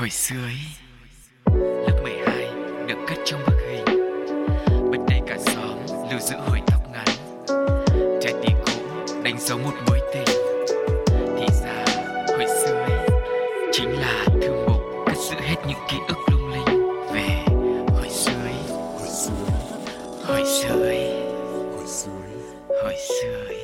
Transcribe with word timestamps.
Hồi 0.00 0.10
xưa 0.10 0.36
ấy, 0.44 0.58
Lớp 1.86 2.00
12 2.02 2.46
được 2.86 2.98
cất 3.08 3.18
trong 3.24 3.40
bức 3.46 3.56
hình. 3.68 3.84
Bên 4.90 5.00
đây 5.08 5.20
cả 5.26 5.36
xóm 5.38 5.78
lưu 6.10 6.20
giữ 6.20 6.36
hồi 6.36 6.60
tóc 6.66 6.80
ngắn. 6.92 7.06
Trái 8.22 8.34
tim 8.42 8.56
cũ 8.66 8.72
đánh 9.22 9.36
dấu 9.38 9.58
một 9.58 9.74
mối 9.86 10.00
tình. 10.14 10.36
Thì 11.38 11.46
ra, 11.62 11.84
hồi 12.28 12.46
xưa 12.46 12.74
ấy, 12.74 13.08
Chính 13.72 13.90
là 13.90 14.24
thư 14.42 14.66
mục 14.68 14.82
cất 15.06 15.16
giữ 15.16 15.36
hết 15.40 15.56
những 15.68 15.78
ký 15.88 15.96
ức 16.08 16.18
lung 16.30 16.50
linh. 16.52 16.90
Về 17.12 17.44
hồi 17.88 18.08
xưa 18.10 18.42
ấy 18.44 18.78
Hồi 18.98 19.08
xưa 19.08 19.32
Hồi 20.24 20.42
xưa 20.46 20.82
ấy, 20.82 21.22
Hồi 22.68 22.94
xưa 23.08 23.44
ấy. 23.48 23.60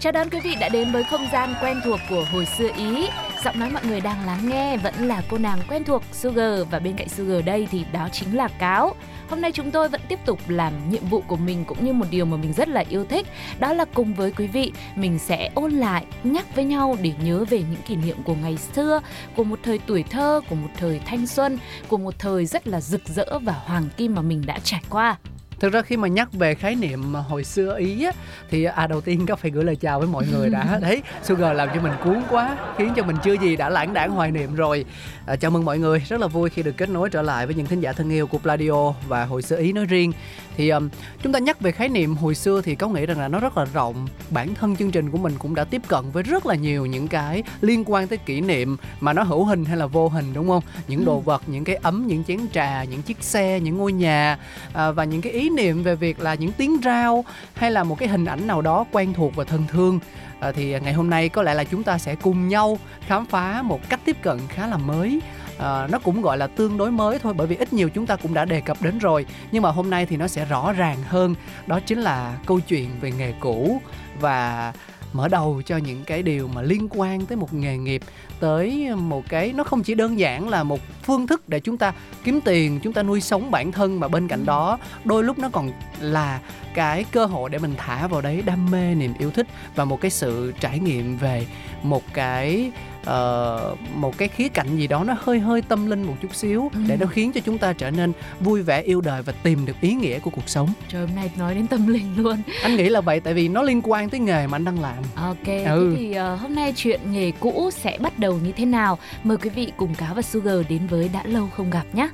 Chào 0.00 0.12
đón 0.12 0.30
quý 0.30 0.40
vị 0.44 0.54
đã 0.60 0.68
đến 0.68 0.92
với 0.92 1.04
không 1.10 1.26
gian 1.32 1.54
quen 1.62 1.80
thuộc 1.84 2.00
của 2.10 2.24
hồi 2.32 2.46
xưa 2.58 2.68
Ý. 2.76 3.06
Giọng 3.44 3.58
nói 3.58 3.70
mọi 3.70 3.86
người 3.86 4.00
đang 4.00 4.26
lắng 4.26 4.48
nghe 4.48 4.76
vẫn 4.76 4.94
là 4.94 5.22
cô 5.28 5.38
nàng 5.38 5.58
quen 5.68 5.84
thuộc 5.84 6.02
Sugar 6.12 6.60
và 6.70 6.78
bên 6.78 6.96
cạnh 6.96 7.08
Sugar 7.08 7.44
đây 7.44 7.68
thì 7.70 7.84
đó 7.92 8.08
chính 8.12 8.36
là 8.36 8.48
Cáo. 8.48 8.94
Hôm 9.30 9.40
nay 9.40 9.52
chúng 9.52 9.70
tôi 9.70 9.88
vẫn 9.88 10.00
tiếp 10.08 10.18
tục 10.26 10.38
làm 10.48 10.90
nhiệm 10.90 11.06
vụ 11.06 11.20
của 11.20 11.36
mình 11.36 11.64
cũng 11.64 11.84
như 11.84 11.92
một 11.92 12.04
điều 12.10 12.24
mà 12.24 12.36
mình 12.36 12.52
rất 12.52 12.68
là 12.68 12.84
yêu 12.88 13.04
thích, 13.04 13.26
đó 13.58 13.72
là 13.72 13.84
cùng 13.84 14.14
với 14.14 14.30
quý 14.30 14.46
vị 14.46 14.72
mình 14.96 15.18
sẽ 15.18 15.50
ôn 15.54 15.72
lại, 15.72 16.04
nhắc 16.24 16.54
với 16.54 16.64
nhau 16.64 16.96
để 17.02 17.12
nhớ 17.24 17.44
về 17.50 17.58
những 17.58 17.82
kỷ 17.86 17.96
niệm 17.96 18.16
của 18.24 18.34
ngày 18.34 18.56
xưa, 18.56 19.00
của 19.36 19.44
một 19.44 19.58
thời 19.62 19.78
tuổi 19.78 20.04
thơ, 20.10 20.40
của 20.48 20.54
một 20.54 20.70
thời 20.78 21.00
thanh 21.06 21.26
xuân, 21.26 21.58
của 21.88 21.98
một 21.98 22.14
thời 22.18 22.46
rất 22.46 22.68
là 22.68 22.80
rực 22.80 23.08
rỡ 23.08 23.38
và 23.38 23.52
hoàng 23.52 23.88
kim 23.96 24.14
mà 24.14 24.22
mình 24.22 24.42
đã 24.46 24.58
trải 24.58 24.82
qua 24.90 25.16
thực 25.62 25.72
ra 25.72 25.82
khi 25.82 25.96
mà 25.96 26.08
nhắc 26.08 26.32
về 26.32 26.54
khái 26.54 26.74
niệm 26.74 27.14
hồi 27.14 27.44
xưa 27.44 27.78
ý 27.78 28.04
á 28.04 28.12
thì 28.50 28.64
à 28.64 28.86
đầu 28.86 29.00
tiên 29.00 29.26
có 29.26 29.36
phải 29.36 29.50
gửi 29.50 29.64
lời 29.64 29.76
chào 29.76 29.98
với 29.98 30.08
mọi 30.08 30.26
người 30.32 30.50
đã. 30.50 30.78
Đấy 30.82 31.02
sugar 31.22 31.56
làm 31.56 31.68
cho 31.74 31.80
mình 31.80 31.92
cuốn 32.04 32.22
quá 32.30 32.56
khiến 32.78 32.92
cho 32.96 33.02
mình 33.04 33.16
chưa 33.24 33.32
gì 33.32 33.56
đã 33.56 33.68
lãng 33.68 33.94
đãng 33.94 34.10
hoài 34.10 34.30
niệm 34.30 34.54
rồi. 34.54 34.84
À, 35.26 35.36
chào 35.36 35.50
mừng 35.50 35.64
mọi 35.64 35.78
người 35.78 36.02
rất 36.08 36.20
là 36.20 36.26
vui 36.26 36.50
khi 36.50 36.62
được 36.62 36.76
kết 36.76 36.88
nối 36.88 37.10
trở 37.10 37.22
lại 37.22 37.46
với 37.46 37.54
những 37.54 37.66
thính 37.66 37.80
giả 37.80 37.92
thân 37.92 38.10
yêu 38.10 38.26
của 38.26 38.38
Pladio 38.38 38.90
và 39.08 39.24
hồi 39.24 39.42
xưa 39.42 39.56
ý 39.56 39.72
nói 39.72 39.86
riêng. 39.86 40.12
Thì 40.56 40.68
um, 40.68 40.88
chúng 41.22 41.32
ta 41.32 41.38
nhắc 41.38 41.60
về 41.60 41.72
khái 41.72 41.88
niệm 41.88 42.14
hồi 42.14 42.34
xưa 42.34 42.60
thì 42.60 42.74
có 42.74 42.88
nghĩ 42.88 43.06
rằng 43.06 43.20
là 43.20 43.28
nó 43.28 43.40
rất 43.40 43.58
là 43.58 43.64
rộng. 43.74 44.06
Bản 44.30 44.54
thân 44.54 44.76
chương 44.76 44.90
trình 44.90 45.10
của 45.10 45.18
mình 45.18 45.34
cũng 45.38 45.54
đã 45.54 45.64
tiếp 45.64 45.82
cận 45.88 46.10
với 46.12 46.22
rất 46.22 46.46
là 46.46 46.54
nhiều 46.54 46.86
những 46.86 47.08
cái 47.08 47.42
liên 47.60 47.84
quan 47.86 48.08
tới 48.08 48.18
kỷ 48.18 48.40
niệm 48.40 48.76
mà 49.00 49.12
nó 49.12 49.22
hữu 49.22 49.44
hình 49.44 49.64
hay 49.64 49.76
là 49.76 49.86
vô 49.86 50.08
hình 50.08 50.34
đúng 50.34 50.48
không? 50.48 50.62
Những 50.88 51.04
đồ 51.04 51.20
vật 51.20 51.42
những 51.46 51.64
cái 51.64 51.76
ấm 51.76 52.06
những 52.06 52.24
chén 52.24 52.38
trà 52.52 52.84
những 52.84 53.02
chiếc 53.02 53.16
xe 53.20 53.60
những 53.60 53.78
ngôi 53.78 53.92
nhà 53.92 54.38
à, 54.72 54.90
và 54.90 55.04
những 55.04 55.20
cái 55.20 55.32
ý 55.32 55.48
niệm 55.56 55.82
về 55.82 55.94
việc 55.96 56.20
là 56.20 56.34
những 56.34 56.52
tiếng 56.52 56.80
rao 56.84 57.24
hay 57.54 57.70
là 57.70 57.84
một 57.84 57.98
cái 57.98 58.08
hình 58.08 58.24
ảnh 58.24 58.46
nào 58.46 58.62
đó 58.62 58.84
quen 58.92 59.12
thuộc 59.14 59.36
và 59.36 59.44
thân 59.44 59.64
thương. 59.68 60.00
À, 60.40 60.52
thì 60.52 60.80
ngày 60.80 60.92
hôm 60.92 61.10
nay 61.10 61.28
có 61.28 61.42
lẽ 61.42 61.54
là 61.54 61.64
chúng 61.64 61.82
ta 61.82 61.98
sẽ 61.98 62.14
cùng 62.14 62.48
nhau 62.48 62.78
khám 63.06 63.26
phá 63.26 63.62
một 63.62 63.80
cách 63.88 64.00
tiếp 64.04 64.16
cận 64.22 64.38
khá 64.48 64.66
là 64.66 64.76
mới. 64.76 65.20
À, 65.58 65.86
nó 65.90 65.98
cũng 65.98 66.22
gọi 66.22 66.38
là 66.38 66.46
tương 66.46 66.78
đối 66.78 66.90
mới 66.90 67.18
thôi 67.18 67.34
bởi 67.36 67.46
vì 67.46 67.56
ít 67.56 67.72
nhiều 67.72 67.88
chúng 67.88 68.06
ta 68.06 68.16
cũng 68.16 68.34
đã 68.34 68.44
đề 68.44 68.60
cập 68.60 68.82
đến 68.82 68.98
rồi. 68.98 69.26
Nhưng 69.52 69.62
mà 69.62 69.70
hôm 69.70 69.90
nay 69.90 70.06
thì 70.06 70.16
nó 70.16 70.28
sẽ 70.28 70.44
rõ 70.44 70.72
ràng 70.72 70.98
hơn. 71.08 71.34
Đó 71.66 71.80
chính 71.80 72.00
là 72.00 72.38
câu 72.46 72.60
chuyện 72.60 72.90
về 73.00 73.12
nghề 73.12 73.32
cũ 73.40 73.80
và 74.20 74.72
mở 75.12 75.28
đầu 75.28 75.62
cho 75.66 75.76
những 75.76 76.04
cái 76.04 76.22
điều 76.22 76.48
mà 76.48 76.62
liên 76.62 76.88
quan 76.90 77.26
tới 77.26 77.36
một 77.36 77.54
nghề 77.54 77.76
nghiệp 77.76 78.02
tới 78.40 78.88
một 78.96 79.24
cái 79.28 79.52
nó 79.52 79.64
không 79.64 79.82
chỉ 79.82 79.94
đơn 79.94 80.18
giản 80.18 80.48
là 80.48 80.62
một 80.62 80.80
phương 81.02 81.26
thức 81.26 81.48
để 81.48 81.60
chúng 81.60 81.76
ta 81.76 81.92
kiếm 82.24 82.40
tiền 82.40 82.80
chúng 82.82 82.92
ta 82.92 83.02
nuôi 83.02 83.20
sống 83.20 83.50
bản 83.50 83.72
thân 83.72 84.00
mà 84.00 84.08
bên 84.08 84.28
cạnh 84.28 84.46
đó 84.46 84.78
đôi 85.04 85.24
lúc 85.24 85.38
nó 85.38 85.48
còn 85.52 85.72
là 86.00 86.40
cái 86.74 87.04
cơ 87.04 87.26
hội 87.26 87.50
để 87.50 87.58
mình 87.58 87.74
thả 87.76 88.06
vào 88.06 88.20
đấy 88.20 88.42
đam 88.46 88.70
mê 88.70 88.94
niềm 88.94 89.12
yêu 89.18 89.30
thích 89.30 89.46
và 89.74 89.84
một 89.84 90.00
cái 90.00 90.10
sự 90.10 90.52
trải 90.60 90.78
nghiệm 90.78 91.16
về 91.16 91.46
một 91.82 92.02
cái 92.14 92.72
uh, 93.02 93.78
một 93.94 94.18
cái 94.18 94.28
khía 94.28 94.48
cạnh 94.48 94.76
gì 94.76 94.86
đó 94.86 95.04
nó 95.04 95.14
hơi 95.20 95.38
hơi 95.40 95.62
tâm 95.62 95.86
linh 95.90 96.02
một 96.02 96.14
chút 96.22 96.34
xíu 96.34 96.70
Ừ. 96.74 96.80
để 96.86 96.96
nó 96.96 97.06
khiến 97.06 97.32
cho 97.32 97.40
chúng 97.44 97.58
ta 97.58 97.72
trở 97.72 97.90
nên 97.90 98.12
vui 98.40 98.62
vẻ 98.62 98.82
yêu 98.82 99.00
đời 99.00 99.22
và 99.22 99.32
tìm 99.42 99.66
được 99.66 99.76
ý 99.80 99.94
nghĩa 99.94 100.18
của 100.18 100.30
cuộc 100.30 100.48
sống 100.48 100.68
Trời 100.88 101.06
hôm 101.06 101.16
nay 101.16 101.30
nói 101.36 101.54
đến 101.54 101.66
tâm 101.66 101.86
linh 101.86 102.14
luôn. 102.16 102.36
anh 102.62 102.76
nghĩ 102.76 102.88
là 102.88 103.00
vậy 103.00 103.20
tại 103.20 103.34
vì 103.34 103.48
nó 103.48 103.62
liên 103.62 103.80
quan 103.84 104.10
tới 104.10 104.20
nghề 104.20 104.46
mà 104.46 104.56
anh 104.56 104.64
đang 104.64 104.80
làm 104.80 105.02
Ok, 105.16 105.46
Ừ. 105.46 105.92
thế 105.94 105.96
thì 105.98 106.12
ờ, 106.12 106.34
hôm 106.36 106.54
nay 106.54 106.72
chuyện 106.76 107.00
nghề 107.12 107.30
cũ 107.40 107.70
sẽ 107.72 107.98
bắt 108.00 108.18
đầu 108.18 108.38
như 108.44 108.52
thế 108.52 108.64
nào? 108.64 108.98
Mời 109.24 109.36
quý 109.36 109.50
vị 109.50 109.72
cùng 109.76 109.94
Cáo 109.94 110.14
và 110.14 110.22
Sugar 110.22 110.56
đến 110.68 110.86
với 110.86 111.10
đã 111.12 111.22
lâu 111.26 111.48
không 111.56 111.70
gặp 111.70 111.84
nhé. 111.92 112.08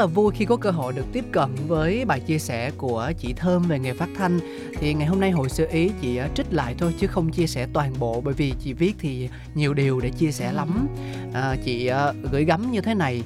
Là 0.00 0.06
vui 0.06 0.32
khi 0.34 0.44
có 0.44 0.56
cơ 0.56 0.70
hội 0.70 0.92
được 0.92 1.04
tiếp 1.12 1.24
cận 1.32 1.48
với 1.68 2.04
bài 2.04 2.20
chia 2.20 2.38
sẻ 2.38 2.70
của 2.76 3.12
chị 3.18 3.32
Thơm 3.32 3.62
về 3.62 3.78
nghề 3.78 3.92
phát 3.92 4.08
thanh. 4.16 4.40
Thì 4.74 4.94
ngày 4.94 5.06
hôm 5.06 5.20
nay 5.20 5.30
hồi 5.30 5.48
sơ 5.48 5.64
ý 5.64 5.90
chị 6.00 6.16
ờ, 6.16 6.28
trích 6.34 6.52
lại 6.52 6.74
thôi 6.78 6.94
chứ 6.98 7.06
không 7.06 7.30
chia 7.30 7.46
sẻ 7.46 7.66
toàn 7.72 7.92
bộ 7.98 8.20
bởi 8.20 8.34
vì 8.34 8.54
chị 8.60 8.72
viết 8.72 8.94
thì 8.98 9.28
nhiều 9.54 9.74
điều 9.74 10.00
để 10.00 10.10
chia 10.10 10.32
sẻ 10.32 10.52
lắm. 10.52 10.88
À, 11.32 11.56
chị 11.64 11.86
ờ, 11.86 12.14
gửi 12.32 12.44
gắm 12.44 12.70
như 12.70 12.80
thế 12.80 12.94
này. 12.94 13.22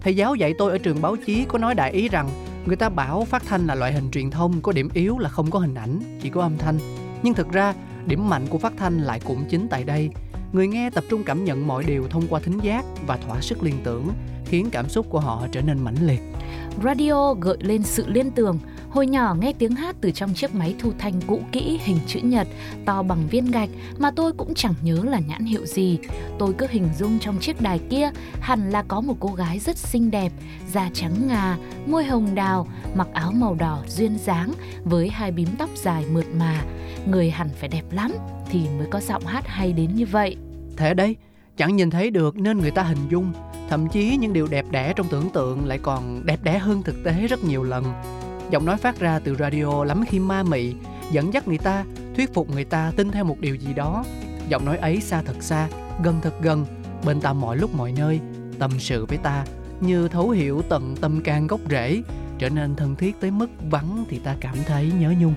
Thầy 0.00 0.16
giáo 0.16 0.34
dạy 0.34 0.54
tôi 0.58 0.72
ở 0.72 0.78
trường 0.78 1.02
báo 1.02 1.16
chí 1.26 1.44
có 1.48 1.58
nói 1.58 1.74
đại 1.74 1.92
ý 1.92 2.08
rằng 2.08 2.28
người 2.66 2.76
ta 2.76 2.88
bảo 2.88 3.24
phát 3.24 3.42
thanh 3.46 3.66
là 3.66 3.74
loại 3.74 3.92
hình 3.92 4.10
truyền 4.10 4.30
thông 4.30 4.60
có 4.60 4.72
điểm 4.72 4.88
yếu 4.92 5.18
là 5.18 5.28
không 5.28 5.50
có 5.50 5.58
hình 5.58 5.74
ảnh 5.74 6.00
chỉ 6.22 6.30
có 6.30 6.42
âm 6.42 6.58
thanh. 6.58 6.78
Nhưng 7.22 7.34
thực 7.34 7.52
ra 7.52 7.74
điểm 8.06 8.28
mạnh 8.28 8.46
của 8.50 8.58
phát 8.58 8.72
thanh 8.76 8.98
lại 8.98 9.20
cũng 9.24 9.44
chính 9.50 9.68
tại 9.70 9.84
đây. 9.84 10.10
Người 10.52 10.68
nghe 10.68 10.90
tập 10.90 11.04
trung 11.10 11.24
cảm 11.24 11.44
nhận 11.44 11.66
mọi 11.66 11.84
điều 11.84 12.08
thông 12.08 12.26
qua 12.28 12.40
thính 12.40 12.58
giác 12.62 12.84
và 13.06 13.16
thỏa 13.16 13.40
sức 13.40 13.62
liên 13.62 13.74
tưởng 13.84 14.08
khiến 14.48 14.68
cảm 14.70 14.88
xúc 14.88 15.06
của 15.10 15.20
họ 15.20 15.46
trở 15.52 15.62
nên 15.62 15.84
mãnh 15.84 16.06
liệt 16.06 16.20
Radio 16.84 17.34
gợi 17.34 17.56
lên 17.60 17.82
sự 17.82 18.04
liên 18.08 18.30
tưởng. 18.30 18.58
Hồi 18.90 19.06
nhỏ 19.06 19.36
nghe 19.40 19.52
tiếng 19.52 19.74
hát 19.74 19.96
từ 20.00 20.10
trong 20.10 20.34
chiếc 20.34 20.54
máy 20.54 20.74
thu 20.78 20.92
thanh 20.98 21.20
cũ 21.26 21.40
kỹ 21.52 21.78
hình 21.82 21.98
chữ 22.06 22.20
nhật, 22.22 22.48
to 22.84 23.02
bằng 23.02 23.28
viên 23.30 23.50
gạch 23.50 23.68
mà 23.98 24.10
tôi 24.10 24.32
cũng 24.32 24.54
chẳng 24.54 24.74
nhớ 24.82 25.04
là 25.04 25.20
nhãn 25.28 25.44
hiệu 25.44 25.66
gì. 25.66 25.98
Tôi 26.38 26.52
cứ 26.58 26.66
hình 26.70 26.88
dung 26.98 27.18
trong 27.18 27.38
chiếc 27.38 27.60
đài 27.60 27.78
kia 27.90 28.10
hẳn 28.40 28.70
là 28.70 28.82
có 28.82 29.00
một 29.00 29.16
cô 29.20 29.28
gái 29.28 29.58
rất 29.58 29.76
xinh 29.76 30.10
đẹp, 30.10 30.32
da 30.72 30.90
trắng 30.94 31.28
ngà, 31.28 31.56
môi 31.86 32.04
hồng 32.04 32.34
đào, 32.34 32.66
mặc 32.94 33.08
áo 33.12 33.32
màu 33.32 33.54
đỏ 33.54 33.82
duyên 33.88 34.18
dáng 34.18 34.52
với 34.84 35.08
hai 35.08 35.32
bím 35.32 35.48
tóc 35.58 35.70
dài 35.76 36.04
mượt 36.12 36.26
mà. 36.38 36.64
Người 37.06 37.30
hẳn 37.30 37.48
phải 37.60 37.68
đẹp 37.68 37.84
lắm 37.90 38.12
thì 38.50 38.60
mới 38.78 38.86
có 38.90 39.00
giọng 39.00 39.26
hát 39.26 39.46
hay 39.46 39.72
đến 39.72 39.94
như 39.94 40.06
vậy. 40.06 40.36
thế 40.76 40.94
đấy 40.94 41.16
chẳng 41.56 41.76
nhìn 41.76 41.90
thấy 41.90 42.10
được 42.10 42.36
nên 42.36 42.58
người 42.58 42.70
ta 42.70 42.82
hình 42.82 43.08
dung 43.10 43.32
thậm 43.68 43.88
chí 43.88 44.16
những 44.16 44.32
điều 44.32 44.46
đẹp 44.46 44.66
đẽ 44.70 44.92
trong 44.96 45.08
tưởng 45.08 45.30
tượng 45.30 45.66
lại 45.66 45.78
còn 45.82 46.26
đẹp 46.26 46.40
đẽ 46.42 46.58
hơn 46.58 46.82
thực 46.82 47.04
tế 47.04 47.26
rất 47.26 47.44
nhiều 47.44 47.62
lần. 47.62 47.84
Giọng 48.50 48.66
nói 48.66 48.76
phát 48.76 49.00
ra 49.00 49.18
từ 49.18 49.36
radio 49.36 49.84
lắm 49.84 50.04
khi 50.08 50.18
ma 50.18 50.42
mị 50.42 50.74
dẫn 51.12 51.32
dắt 51.34 51.48
người 51.48 51.58
ta 51.58 51.84
thuyết 52.16 52.34
phục 52.34 52.50
người 52.50 52.64
ta 52.64 52.92
tin 52.96 53.10
theo 53.10 53.24
một 53.24 53.36
điều 53.40 53.54
gì 53.54 53.74
đó. 53.74 54.04
Giọng 54.48 54.64
nói 54.64 54.78
ấy 54.78 55.00
xa 55.00 55.22
thật 55.22 55.36
xa 55.40 55.68
gần 56.02 56.20
thật 56.22 56.42
gần 56.42 56.66
bên 57.04 57.20
ta 57.20 57.32
mọi 57.32 57.56
lúc 57.56 57.74
mọi 57.74 57.92
nơi 57.92 58.20
tâm 58.58 58.70
sự 58.78 59.06
với 59.06 59.18
ta 59.18 59.44
như 59.80 60.08
thấu 60.08 60.30
hiểu 60.30 60.62
tận 60.68 60.96
tâm 61.00 61.20
can 61.20 61.46
gốc 61.46 61.60
rễ 61.70 62.02
trở 62.38 62.48
nên 62.48 62.76
thân 62.76 62.96
thiết 62.96 63.20
tới 63.20 63.30
mức 63.30 63.50
vắng 63.70 64.04
thì 64.08 64.18
ta 64.18 64.36
cảm 64.40 64.56
thấy 64.66 64.92
nhớ 64.98 65.14
nhung. 65.20 65.34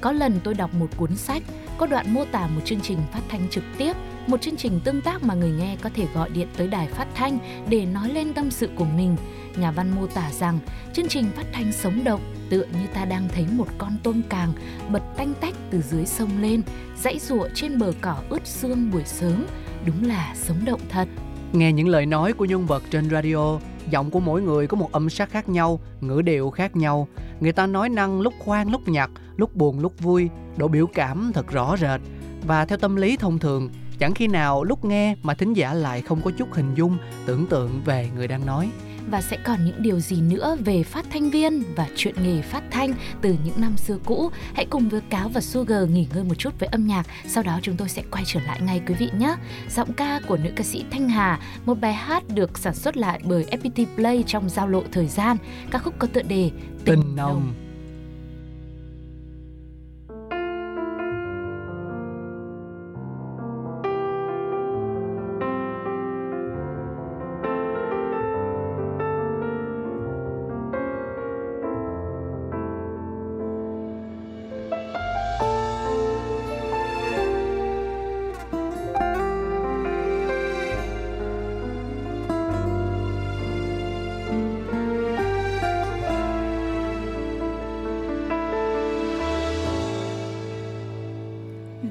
Có 0.00 0.12
lần 0.12 0.40
tôi 0.44 0.54
đọc 0.54 0.74
một 0.74 0.88
cuốn 0.96 1.16
sách, 1.16 1.42
có 1.78 1.86
đoạn 1.86 2.14
mô 2.14 2.24
tả 2.24 2.46
một 2.46 2.60
chương 2.64 2.80
trình 2.80 2.98
phát 3.12 3.20
thanh 3.28 3.48
trực 3.50 3.64
tiếp, 3.78 3.96
một 4.26 4.40
chương 4.40 4.56
trình 4.56 4.80
tương 4.84 5.00
tác 5.00 5.22
mà 5.22 5.34
người 5.34 5.50
nghe 5.50 5.76
có 5.82 5.90
thể 5.94 6.06
gọi 6.14 6.30
điện 6.30 6.48
tới 6.56 6.68
đài 6.68 6.86
phát 6.86 7.06
thanh 7.14 7.38
để 7.68 7.86
nói 7.86 8.08
lên 8.08 8.32
tâm 8.32 8.50
sự 8.50 8.68
của 8.76 8.84
mình. 8.84 9.16
Nhà 9.56 9.70
văn 9.70 9.90
mô 9.96 10.06
tả 10.06 10.30
rằng 10.32 10.58
chương 10.92 11.08
trình 11.08 11.26
phát 11.36 11.46
thanh 11.52 11.72
sống 11.72 12.04
động 12.04 12.20
tựa 12.50 12.64
như 12.64 12.86
ta 12.94 13.04
đang 13.04 13.28
thấy 13.28 13.46
một 13.52 13.66
con 13.78 13.96
tôm 14.02 14.22
càng 14.28 14.52
bật 14.90 15.02
tanh 15.16 15.34
tách 15.40 15.54
từ 15.70 15.82
dưới 15.82 16.06
sông 16.06 16.30
lên, 16.40 16.62
dãy 16.96 17.18
rụa 17.18 17.48
trên 17.54 17.78
bờ 17.78 17.92
cỏ 18.00 18.16
ướt 18.28 18.46
sương 18.46 18.90
buổi 18.90 19.02
sớm. 19.04 19.46
Đúng 19.86 20.04
là 20.04 20.34
sống 20.34 20.64
động 20.64 20.80
thật. 20.88 21.08
Nghe 21.52 21.72
những 21.72 21.88
lời 21.88 22.06
nói 22.06 22.32
của 22.32 22.44
nhân 22.44 22.66
vật 22.66 22.82
trên 22.90 23.10
radio, 23.10 23.58
giọng 23.90 24.10
của 24.10 24.20
mỗi 24.20 24.42
người 24.42 24.66
có 24.66 24.76
một 24.76 24.92
âm 24.92 25.10
sắc 25.10 25.30
khác 25.30 25.48
nhau, 25.48 25.80
ngữ 26.00 26.22
điệu 26.22 26.50
khác 26.50 26.76
nhau. 26.76 27.08
Người 27.40 27.52
ta 27.52 27.66
nói 27.66 27.88
năng 27.88 28.20
lúc 28.20 28.34
khoan 28.38 28.70
lúc 28.70 28.88
nhặt, 28.88 29.10
lúc 29.36 29.56
buồn 29.56 29.80
lúc 29.80 30.00
vui, 30.00 30.28
độ 30.56 30.68
biểu 30.68 30.86
cảm 30.86 31.30
thật 31.34 31.50
rõ 31.52 31.76
rệt. 31.76 32.00
Và 32.46 32.64
theo 32.64 32.78
tâm 32.78 32.96
lý 32.96 33.16
thông 33.16 33.38
thường, 33.38 33.70
chẳng 33.98 34.14
khi 34.14 34.26
nào 34.26 34.64
lúc 34.64 34.84
nghe 34.84 35.14
mà 35.22 35.34
thính 35.34 35.52
giả 35.52 35.74
lại 35.74 36.02
không 36.02 36.20
có 36.24 36.30
chút 36.38 36.48
hình 36.54 36.74
dung, 36.74 36.98
tưởng 37.26 37.46
tượng 37.46 37.80
về 37.84 38.10
người 38.16 38.28
đang 38.28 38.46
nói. 38.46 38.68
và 39.10 39.20
sẽ 39.20 39.36
còn 39.44 39.64
những 39.64 39.82
điều 39.82 40.00
gì 40.00 40.20
nữa 40.20 40.56
về 40.64 40.82
phát 40.82 41.06
thanh 41.10 41.30
viên 41.30 41.62
và 41.76 41.88
chuyện 41.96 42.14
nghề 42.22 42.42
phát 42.42 42.62
thanh 42.70 42.94
từ 43.20 43.36
những 43.44 43.60
năm 43.60 43.76
xưa 43.76 43.98
cũ. 44.04 44.30
Hãy 44.54 44.66
cùng 44.70 44.88
với 44.88 45.00
Cáo 45.00 45.28
và 45.28 45.40
Sugar 45.40 45.88
nghỉ 45.90 46.06
ngơi 46.14 46.24
một 46.24 46.34
chút 46.34 46.60
với 46.60 46.68
âm 46.72 46.86
nhạc, 46.86 47.06
sau 47.26 47.42
đó 47.42 47.58
chúng 47.62 47.76
tôi 47.76 47.88
sẽ 47.88 48.02
quay 48.10 48.24
trở 48.26 48.40
lại 48.40 48.60
ngay 48.60 48.82
quý 48.86 48.94
vị 48.94 49.08
nhé. 49.18 49.34
Giọng 49.70 49.92
ca 49.92 50.20
của 50.28 50.36
nữ 50.36 50.50
ca 50.56 50.64
sĩ 50.64 50.84
Thanh 50.90 51.08
Hà, 51.08 51.40
một 51.66 51.74
bài 51.80 51.92
hát 51.92 52.22
được 52.28 52.58
sản 52.58 52.74
xuất 52.74 52.96
lại 52.96 53.20
bởi 53.24 53.46
FPT 53.50 53.86
Play 53.96 54.24
trong 54.26 54.48
giao 54.48 54.68
lộ 54.68 54.82
thời 54.92 55.06
gian. 55.06 55.36
Ca 55.70 55.78
khúc 55.78 55.94
có 55.98 56.08
tựa 56.12 56.22
đề 56.22 56.50
Tình, 56.84 56.84
Tình 56.84 57.16
nồng. 57.16 57.16
nồng. 57.16 57.52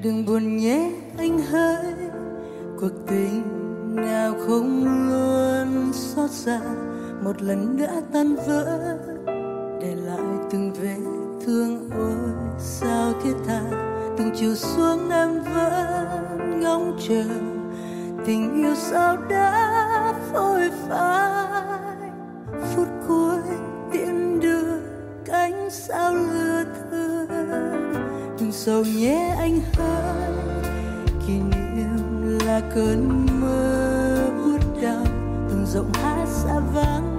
Đừng 0.04 0.26
buồn 0.26 0.58
nhé 0.58 0.92
anh 1.18 1.40
hỡi. 1.40 1.94
Cuộc 2.80 2.92
tình 3.08 3.44
nào 3.96 4.34
không 4.48 4.86
luôn 5.10 5.94
xót 5.94 6.32
xa, 6.32 6.62
một 7.24 7.42
lần 7.42 7.78
đã 7.78 8.02
tan 8.14 8.36
vỡ. 8.36 8.98
Để 9.82 9.96
lại 9.96 10.38
từng 10.52 10.74
vết 10.74 10.98
thương 11.46 11.90
ôi, 11.98 12.32
sao 12.60 13.14
thiết 13.24 13.34
tha? 13.48 13.62
Từng 14.18 14.32
chiều 14.36 14.56
xuống 14.56 15.10
em 15.10 15.44
vẫn 15.44 16.60
ngóng 16.62 16.98
chờ. 17.08 17.24
Tình 18.26 18.56
yêu 18.56 18.76
sao 18.76 19.18
đã 19.30 20.14
phôi 20.34 20.70
phai 20.88 21.51
đừng 28.62 28.66
sầu 28.66 28.84
nhé 28.84 29.36
anh 29.40 29.62
hỡi 29.78 30.32
kỷ 31.28 31.34
niệm 31.34 32.40
là 32.46 32.62
cơn 32.76 33.28
mơ 33.42 34.16
buốt 34.38 34.82
đau, 34.82 35.06
từng 35.50 35.66
rộng 35.66 35.92
hát 35.94 36.26
xa 36.28 36.60
vắng. 36.74 37.18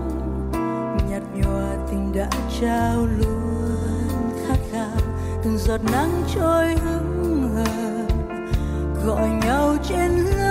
Nhạt 1.11 1.23
nhòa 1.35 1.77
tình 1.91 2.13
đã 2.15 2.29
trao 2.61 3.07
luôn 3.19 3.81
khát 4.47 4.59
khao, 4.73 4.97
từng 5.45 5.59
giọt 5.59 5.81
nắng 5.93 6.23
trôi 6.35 6.77
hững 6.77 7.49
hờ. 7.55 8.05
Gọi 9.07 9.29
nhau 9.29 9.77
trên 9.89 10.11
lưng 10.11 10.42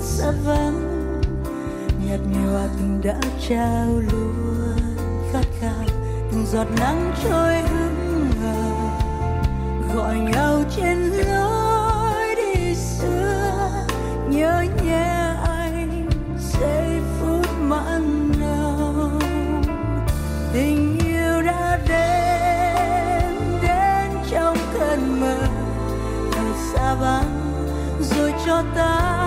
xa 0.00 0.30
vắng 0.44 1.10
nhạt 2.06 2.20
nhòa 2.20 2.68
từng 2.78 3.00
đã 3.04 3.20
trao 3.48 3.86
luôn 3.86 4.76
khát 5.32 5.44
khao, 5.60 5.84
từng 6.32 6.46
giọt 6.46 6.66
nắng 6.80 7.12
trôi 7.24 7.62
hững 7.62 8.26
hờ. 8.42 8.54
Gọi 9.94 10.18
nhau 10.18 10.62
trên 10.76 10.98
lối 10.98 12.34
đi 12.36 12.74
xưa, 12.74 13.70
nhớ 14.28 14.64
nhé 14.84 15.34
anh, 15.44 16.10
giây 16.38 17.00
phút 17.20 17.46
mặn 17.60 18.32
nồng. 18.40 19.20
Tình 20.52 20.98
yêu 21.06 21.42
đã 21.42 21.80
đến 21.88 23.60
đến 23.62 24.10
trong 24.30 24.56
cơn 24.74 25.20
mơ 25.20 25.36
thở 26.32 26.44
xa 26.72 26.94
vắng 26.94 27.40
rồi 28.00 28.32
cho 28.46 28.62
ta. 28.74 29.21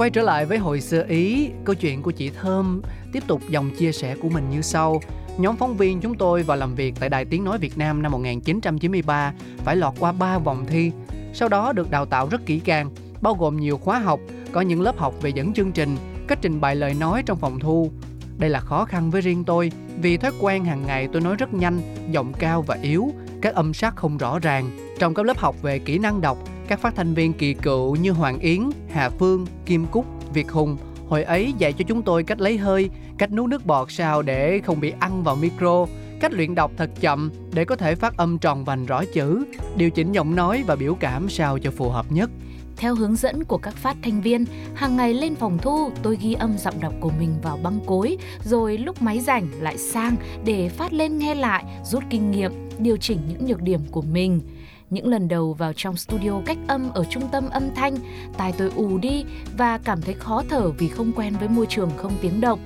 Quay 0.00 0.10
trở 0.10 0.22
lại 0.22 0.46
với 0.46 0.58
hồi 0.58 0.80
xưa 0.80 1.04
Ý, 1.08 1.50
câu 1.64 1.74
chuyện 1.74 2.02
của 2.02 2.10
chị 2.10 2.30
Thơm 2.30 2.82
tiếp 3.12 3.22
tục 3.26 3.40
dòng 3.48 3.70
chia 3.70 3.92
sẻ 3.92 4.16
của 4.22 4.28
mình 4.28 4.50
như 4.50 4.62
sau. 4.62 5.00
Nhóm 5.38 5.56
phóng 5.56 5.76
viên 5.76 6.00
chúng 6.00 6.14
tôi 6.14 6.42
vào 6.42 6.56
làm 6.56 6.74
việc 6.74 6.94
tại 7.00 7.08
Đài 7.08 7.24
Tiếng 7.24 7.44
Nói 7.44 7.58
Việt 7.58 7.78
Nam 7.78 8.02
năm 8.02 8.12
1993 8.12 9.32
phải 9.64 9.76
lọt 9.76 9.94
qua 9.98 10.12
3 10.12 10.38
vòng 10.38 10.66
thi. 10.66 10.92
Sau 11.32 11.48
đó 11.48 11.72
được 11.72 11.90
đào 11.90 12.06
tạo 12.06 12.28
rất 12.28 12.46
kỹ 12.46 12.60
càng, 12.64 12.90
bao 13.20 13.34
gồm 13.34 13.56
nhiều 13.56 13.78
khóa 13.78 13.98
học, 13.98 14.20
có 14.52 14.60
những 14.60 14.80
lớp 14.80 14.98
học 14.98 15.14
về 15.22 15.30
dẫn 15.30 15.52
chương 15.52 15.72
trình, 15.72 15.96
cách 16.28 16.38
trình 16.42 16.60
bày 16.60 16.76
lời 16.76 16.94
nói 16.94 17.22
trong 17.26 17.38
phòng 17.38 17.58
thu. 17.58 17.90
Đây 18.38 18.50
là 18.50 18.60
khó 18.60 18.84
khăn 18.84 19.10
với 19.10 19.20
riêng 19.20 19.44
tôi, 19.44 19.72
vì 20.02 20.16
thói 20.16 20.32
quen 20.40 20.64
hàng 20.64 20.86
ngày 20.86 21.08
tôi 21.12 21.22
nói 21.22 21.36
rất 21.36 21.54
nhanh, 21.54 21.80
giọng 22.10 22.32
cao 22.38 22.62
và 22.62 22.78
yếu, 22.82 23.10
các 23.42 23.54
âm 23.54 23.74
sắc 23.74 23.96
không 23.96 24.18
rõ 24.18 24.38
ràng. 24.38 24.70
Trong 24.98 25.14
các 25.14 25.26
lớp 25.26 25.38
học 25.38 25.62
về 25.62 25.78
kỹ 25.78 25.98
năng 25.98 26.20
đọc, 26.20 26.38
các 26.70 26.80
phát 26.80 26.94
thanh 26.96 27.14
viên 27.14 27.32
kỳ 27.32 27.54
cựu 27.54 27.96
như 27.96 28.10
Hoàng 28.10 28.38
Yến, 28.38 28.70
Hà 28.90 29.10
Phương, 29.10 29.46
Kim 29.66 29.86
Cúc, 29.86 30.06
Việt 30.34 30.50
Hùng 30.50 30.76
hồi 31.08 31.22
ấy 31.22 31.54
dạy 31.58 31.72
cho 31.72 31.84
chúng 31.88 32.02
tôi 32.02 32.22
cách 32.22 32.40
lấy 32.40 32.58
hơi, 32.58 32.90
cách 33.18 33.32
nuốt 33.32 33.50
nước 33.50 33.66
bọt 33.66 33.92
sao 33.92 34.22
để 34.22 34.60
không 34.64 34.80
bị 34.80 34.92
ăn 35.00 35.22
vào 35.22 35.36
micro, 35.36 35.86
cách 36.20 36.32
luyện 36.32 36.54
đọc 36.54 36.72
thật 36.76 36.90
chậm 37.00 37.30
để 37.52 37.64
có 37.64 37.76
thể 37.76 37.94
phát 37.94 38.16
âm 38.16 38.38
tròn 38.38 38.64
vành 38.64 38.86
rõ 38.86 39.04
chữ, 39.04 39.44
điều 39.76 39.90
chỉnh 39.90 40.12
giọng 40.12 40.36
nói 40.36 40.64
và 40.66 40.76
biểu 40.76 40.94
cảm 41.00 41.28
sao 41.28 41.58
cho 41.58 41.70
phù 41.70 41.90
hợp 41.90 42.12
nhất. 42.12 42.30
Theo 42.76 42.94
hướng 42.94 43.16
dẫn 43.16 43.44
của 43.44 43.58
các 43.58 43.74
phát 43.74 43.96
thanh 44.02 44.20
viên, 44.20 44.44
hàng 44.74 44.96
ngày 44.96 45.14
lên 45.14 45.34
phòng 45.34 45.58
thu 45.58 45.90
tôi 46.02 46.18
ghi 46.20 46.34
âm 46.34 46.58
giọng 46.58 46.80
đọc 46.80 46.94
của 47.00 47.10
mình 47.18 47.34
vào 47.42 47.58
băng 47.62 47.80
cối, 47.86 48.16
rồi 48.44 48.78
lúc 48.78 49.02
máy 49.02 49.20
rảnh 49.20 49.46
lại 49.60 49.78
sang 49.78 50.16
để 50.44 50.68
phát 50.68 50.92
lên 50.92 51.18
nghe 51.18 51.34
lại, 51.34 51.64
rút 51.84 52.04
kinh 52.10 52.30
nghiệm, 52.30 52.52
điều 52.78 52.96
chỉnh 52.96 53.20
những 53.28 53.46
nhược 53.46 53.62
điểm 53.62 53.80
của 53.90 54.02
mình. 54.02 54.40
Những 54.90 55.06
lần 55.06 55.28
đầu 55.28 55.52
vào 55.52 55.72
trong 55.72 55.96
studio 55.96 56.40
cách 56.46 56.58
âm 56.68 56.92
ở 56.92 57.04
trung 57.10 57.22
tâm 57.32 57.48
âm 57.50 57.74
thanh, 57.74 57.96
tai 58.36 58.52
tôi 58.58 58.70
ù 58.76 58.98
đi 58.98 59.24
và 59.56 59.78
cảm 59.78 60.02
thấy 60.02 60.14
khó 60.14 60.42
thở 60.48 60.70
vì 60.70 60.88
không 60.88 61.12
quen 61.12 61.34
với 61.38 61.48
môi 61.48 61.66
trường 61.66 61.90
không 61.96 62.12
tiếng 62.20 62.40
động. 62.40 62.60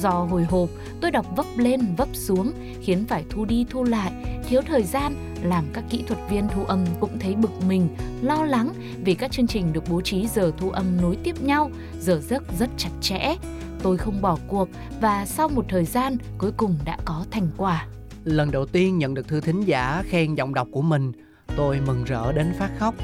Do 0.00 0.10
hồi 0.10 0.44
hộp, 0.44 0.68
tôi 1.00 1.10
đọc 1.10 1.26
vấp 1.36 1.46
lên 1.56 1.80
vấp 1.96 2.08
xuống, 2.12 2.52
khiến 2.80 3.04
phải 3.08 3.24
thu 3.30 3.44
đi 3.44 3.66
thu 3.70 3.84
lại, 3.84 4.12
thiếu 4.48 4.60
thời 4.66 4.82
gian, 4.82 5.34
làm 5.42 5.64
các 5.72 5.84
kỹ 5.90 6.04
thuật 6.06 6.20
viên 6.30 6.48
thu 6.48 6.64
âm 6.64 6.84
cũng 7.00 7.18
thấy 7.18 7.34
bực 7.34 7.50
mình, 7.68 7.88
lo 8.22 8.44
lắng 8.44 8.72
vì 9.04 9.14
các 9.14 9.32
chương 9.32 9.46
trình 9.46 9.72
được 9.72 9.84
bố 9.90 10.00
trí 10.00 10.28
giờ 10.28 10.52
thu 10.58 10.70
âm 10.70 11.00
nối 11.02 11.16
tiếp 11.24 11.42
nhau, 11.42 11.70
giờ 12.00 12.20
giấc 12.28 12.42
rất 12.58 12.70
chặt 12.76 12.90
chẽ. 13.00 13.36
Tôi 13.82 13.96
không 13.96 14.22
bỏ 14.22 14.38
cuộc 14.48 14.68
và 15.00 15.26
sau 15.26 15.48
một 15.48 15.64
thời 15.68 15.84
gian 15.84 16.16
cuối 16.38 16.52
cùng 16.56 16.74
đã 16.84 16.98
có 17.04 17.24
thành 17.30 17.48
quả. 17.56 17.86
Lần 18.24 18.50
đầu 18.50 18.66
tiên 18.66 18.98
nhận 18.98 19.14
được 19.14 19.28
thư 19.28 19.40
thính 19.40 19.60
giả 19.60 20.02
khen 20.06 20.34
giọng 20.34 20.54
đọc 20.54 20.68
của 20.72 20.82
mình, 20.82 21.12
tôi 21.60 21.80
mừng 21.86 22.04
rỡ 22.04 22.32
đến 22.32 22.52
phát 22.58 22.70
khóc. 22.78 22.94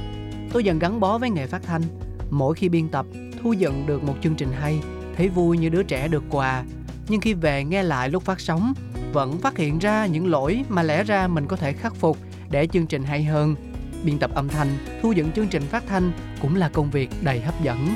Tôi 0.53 0.65
dần 0.65 0.79
gắn 0.79 1.01
bó 1.01 1.19
với 1.19 1.31
nghề 1.31 1.47
phát 1.47 1.63
thanh. 1.63 1.83
Mỗi 2.31 2.55
khi 2.55 2.69
biên 2.69 2.89
tập, 2.89 3.07
thu 3.43 3.53
dựng 3.53 3.87
được 3.87 4.05
một 4.05 4.15
chương 4.23 4.35
trình 4.35 4.49
hay, 4.61 4.79
thấy 5.17 5.29
vui 5.29 5.59
như 5.59 5.69
đứa 5.69 5.83
trẻ 5.83 6.09
được 6.09 6.23
quà. 6.31 6.65
Nhưng 7.09 7.21
khi 7.21 7.35
về 7.35 7.65
nghe 7.65 7.83
lại 7.83 8.09
lúc 8.09 8.23
phát 8.23 8.41
sóng, 8.41 8.75
vẫn 9.13 9.39
phát 9.39 9.57
hiện 9.57 9.79
ra 9.79 10.07
những 10.07 10.27
lỗi 10.27 10.65
mà 10.69 10.83
lẽ 10.83 11.05
ra 11.05 11.29
mình 11.29 11.47
có 11.47 11.57
thể 11.57 11.73
khắc 11.73 11.95
phục 11.95 12.19
để 12.51 12.67
chương 12.67 12.87
trình 12.87 13.03
hay 13.03 13.25
hơn. 13.25 13.55
Biên 14.05 14.19
tập 14.19 14.31
âm 14.35 14.49
thanh, 14.49 14.69
thu 15.03 15.13
dựng 15.13 15.33
chương 15.33 15.49
trình 15.49 15.63
phát 15.63 15.85
thanh 15.89 16.13
cũng 16.43 16.57
là 16.57 16.69
công 16.69 16.91
việc 16.91 17.11
đầy 17.23 17.41
hấp 17.41 17.63
dẫn. 17.63 17.89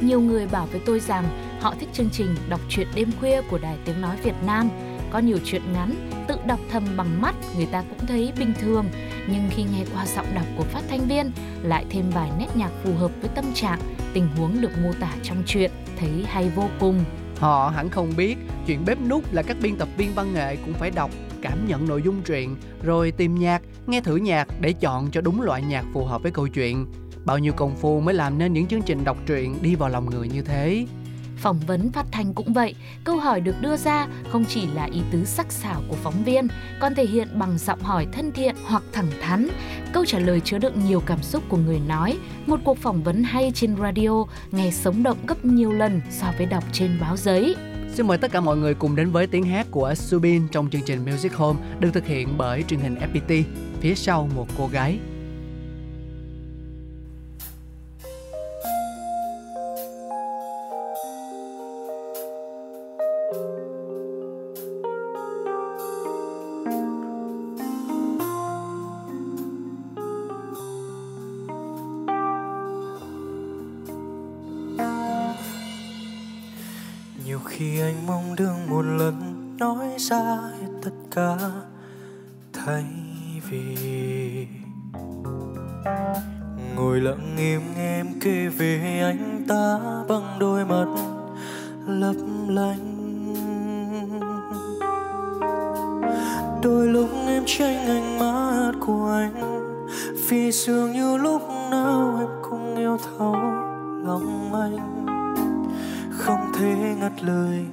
Nhiều 0.00 0.20
người 0.20 0.46
bảo 0.46 0.66
với 0.66 0.80
tôi 0.86 1.00
rằng 1.00 1.24
họ 1.60 1.74
thích 1.80 1.88
chương 1.92 2.10
trình 2.12 2.36
đọc 2.48 2.60
truyện 2.68 2.88
đêm 2.94 3.10
khuya 3.20 3.42
của 3.50 3.58
Đài 3.58 3.76
Tiếng 3.84 4.00
Nói 4.00 4.16
Việt 4.22 4.36
Nam. 4.46 4.68
Có 5.10 5.18
nhiều 5.18 5.38
chuyện 5.44 5.62
ngắn, 5.72 6.10
tự 6.28 6.36
đọc 6.46 6.60
thầm 6.70 6.84
bằng 6.96 7.22
mắt 7.22 7.34
người 7.56 7.66
ta 7.66 7.84
cũng 7.90 8.06
thấy 8.06 8.32
bình 8.38 8.52
thường. 8.60 8.84
Nhưng 9.30 9.48
khi 9.50 9.62
nghe 9.62 9.84
qua 9.94 10.06
giọng 10.06 10.34
đọc 10.34 10.44
của 10.56 10.64
phát 10.64 10.82
thanh 10.88 11.08
viên, 11.08 11.30
lại 11.62 11.84
thêm 11.90 12.10
vài 12.10 12.30
nét 12.38 12.48
nhạc 12.54 12.70
phù 12.84 12.94
hợp 12.94 13.10
với 13.20 13.30
tâm 13.34 13.44
trạng, 13.54 13.80
tình 14.12 14.28
huống 14.36 14.60
được 14.60 14.70
mô 14.82 14.92
tả 15.00 15.12
trong 15.22 15.42
truyện, 15.46 15.70
thấy 15.98 16.24
hay 16.26 16.50
vô 16.54 16.68
cùng. 16.80 17.04
Họ 17.38 17.72
hẳn 17.76 17.88
không 17.88 18.12
biết 18.16 18.38
chuyện 18.66 18.84
bếp 18.86 18.98
nút 19.08 19.32
là 19.32 19.42
các 19.42 19.56
biên 19.62 19.76
tập 19.76 19.88
viên 19.96 20.14
văn 20.14 20.34
nghệ 20.34 20.56
cũng 20.56 20.74
phải 20.74 20.90
đọc, 20.90 21.10
cảm 21.42 21.68
nhận 21.68 21.88
nội 21.88 22.02
dung 22.02 22.22
truyện, 22.22 22.56
rồi 22.82 23.10
tìm 23.10 23.34
nhạc, 23.34 23.62
nghe 23.86 24.00
thử 24.00 24.16
nhạc 24.16 24.48
để 24.60 24.72
chọn 24.72 25.10
cho 25.10 25.20
đúng 25.20 25.42
loại 25.42 25.62
nhạc 25.62 25.84
phù 25.92 26.04
hợp 26.04 26.22
với 26.22 26.32
câu 26.32 26.48
chuyện. 26.48 26.86
Bao 27.24 27.38
nhiêu 27.38 27.52
công 27.52 27.76
phu 27.76 28.00
mới 28.00 28.14
làm 28.14 28.38
nên 28.38 28.52
những 28.52 28.66
chương 28.66 28.82
trình 28.82 29.04
đọc 29.04 29.16
truyện 29.26 29.58
đi 29.62 29.74
vào 29.74 29.88
lòng 29.88 30.10
người 30.10 30.28
như 30.28 30.42
thế. 30.42 30.86
Phỏng 31.36 31.60
vấn 31.60 31.92
phát 31.92 32.06
thanh 32.12 32.34
cũng 32.34 32.52
vậy, 32.52 32.74
câu 33.04 33.16
hỏi 33.16 33.40
được 33.40 33.54
đưa 33.60 33.76
ra 33.76 34.06
không 34.30 34.44
chỉ 34.44 34.66
là 34.66 34.84
ý 34.84 35.00
tứ 35.10 35.24
sắc 35.24 35.52
sảo 35.52 35.82
của 35.88 35.96
phóng 36.02 36.24
viên, 36.24 36.48
còn 36.80 36.94
thể 36.94 37.06
hiện 37.06 37.28
bằng 37.34 37.58
giọng 37.58 37.80
hỏi 37.82 38.06
thân 38.12 38.32
thiện 38.32 38.54
hoặc 38.64 38.82
thẳng 38.92 39.10
thắn. 39.20 39.48
Câu 39.92 40.04
trả 40.04 40.18
lời 40.18 40.40
chứa 40.44 40.58
đựng 40.58 40.84
nhiều 40.84 41.02
cảm 41.06 41.22
xúc 41.22 41.42
của 41.48 41.56
người 41.56 41.80
nói. 41.88 42.18
Một 42.46 42.60
cuộc 42.64 42.78
phỏng 42.78 43.02
vấn 43.02 43.22
hay 43.22 43.52
trên 43.54 43.76
radio 43.76 44.24
nghe 44.50 44.70
sống 44.70 45.02
động 45.02 45.18
gấp 45.26 45.44
nhiều 45.44 45.72
lần 45.72 46.00
so 46.10 46.26
với 46.38 46.46
đọc 46.46 46.64
trên 46.72 46.98
báo 47.00 47.16
giấy. 47.16 47.56
Xin 47.94 48.06
mời 48.06 48.18
tất 48.18 48.32
cả 48.32 48.40
mọi 48.40 48.56
người 48.56 48.74
cùng 48.74 48.96
đến 48.96 49.10
với 49.10 49.26
tiếng 49.26 49.44
hát 49.44 49.66
của 49.70 49.94
Subin 49.94 50.48
trong 50.48 50.70
chương 50.70 50.82
trình 50.82 51.04
Music 51.04 51.32
Home 51.32 51.60
được 51.80 51.90
thực 51.92 52.06
hiện 52.06 52.28
bởi 52.38 52.62
truyền 52.62 52.80
hình 52.80 52.94
FPT. 52.94 53.42
Phía 53.80 53.94
sau 53.94 54.28
một 54.34 54.46
cô 54.58 54.66
gái 54.72 54.98
anh 78.36 78.70
một 78.70 78.82
lần 78.82 79.14
nói 79.58 79.86
ra 79.98 80.38
tất 80.82 80.90
cả, 81.10 81.36
thay 82.52 82.84
vì 83.50 84.46
ngồi 86.76 87.00
lặng 87.00 87.36
im 87.36 87.60
nghe 87.76 88.00
em 88.00 88.06
kể 88.20 88.48
về 88.48 89.00
anh 89.02 89.44
ta 89.48 89.78
bằng 90.08 90.38
đôi 90.40 90.64
mắt 90.64 90.86
lấp 91.86 92.16
lánh. 92.48 92.96
Đôi 96.62 96.86
lúc 96.86 97.08
em 97.26 97.42
tranh 97.46 97.86
ánh 97.86 98.18
mắt 98.18 98.72
của 98.80 99.06
anh, 99.06 99.68
vì 100.28 100.52
dường 100.52 100.92
như 100.92 101.16
lúc 101.16 101.42
nào 101.70 102.16
em 102.20 102.28
cũng 102.42 102.76
yêu 102.76 102.98
thấu 102.98 103.36
lòng 104.04 104.52
anh. 104.52 105.06
Không 106.10 106.52
thể 106.58 106.96
ngắt 107.00 107.22
lời 107.22 107.66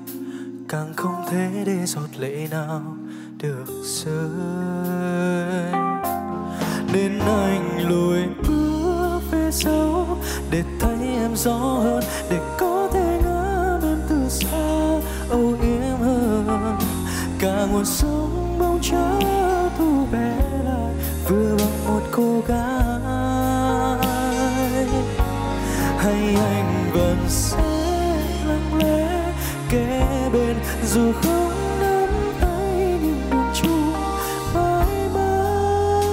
càng 0.74 0.94
không 0.96 1.26
thể 1.32 1.64
để 1.66 1.86
giọt 1.86 2.10
lệ 2.18 2.48
nào 2.52 2.82
được 3.38 3.66
rơi. 3.84 5.72
Nên 6.94 7.20
anh 7.20 7.90
lùi 7.90 8.20
bước 8.48 9.20
về 9.32 9.52
sau 9.52 10.18
để 10.52 10.64
thấy 10.80 10.98
em 11.02 11.36
rõ 11.36 11.58
hơn, 11.58 12.04
để 12.30 12.40
có 12.58 12.90
thể 12.94 13.22
ngắm 13.24 13.82
em 13.84 14.02
từ 14.10 14.30
xa, 14.30 15.00
âu 15.30 15.56
yếm 15.62 16.00
hơn. 16.00 16.78
Cả 17.40 17.68
nguồn 17.72 17.86
sống 17.86 18.58
bóng 18.60 18.80
chớ 18.82 19.20
thu 19.78 20.06
bé 20.12 20.36
lại, 20.66 20.94
vừa 21.28 21.58
bằng 21.58 21.88
một 21.88 22.02
cô 22.12 22.42
gái. 22.48 22.93
Dù 30.94 31.12
không 31.22 31.80
nắm 31.80 32.10
tay 32.42 33.00
nhưng 33.02 33.22
đường 33.32 33.52
chung 33.54 33.94
mãi 34.54 35.10
mãi. 35.14 36.04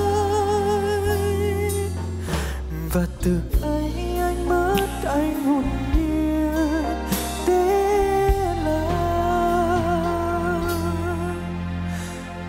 Và 2.93 3.07
từ 3.23 3.41
ấy 3.63 3.93
anh 4.19 4.49
mất 4.49 4.87
anh 5.05 5.45
hồn 5.45 5.65
nhiên 5.95 6.85
tên 7.47 8.57
là 8.65 8.83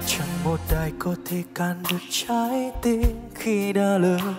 chẳng 0.08 0.44
một 0.44 0.60
ai 0.80 0.92
có 1.00 1.16
thể 1.26 1.44
can 1.56 1.84
được 1.92 2.02
trái 2.10 2.72
tim 2.82 3.18
khi 3.36 3.74
đã 3.74 3.98
lớn 3.98 4.34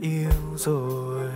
yêu 0.00 0.30
rồi 0.56 1.30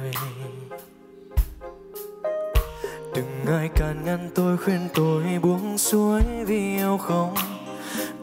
đừng 3.17 3.57
ai 3.57 3.69
can 3.69 4.05
ngăn 4.05 4.31
tôi, 4.35 4.57
khuyên 4.57 4.89
tôi 4.95 5.25
buông 5.43 5.79
xuôi 5.79 6.23
vì 6.47 6.77
yêu 6.77 6.99
không 6.99 7.35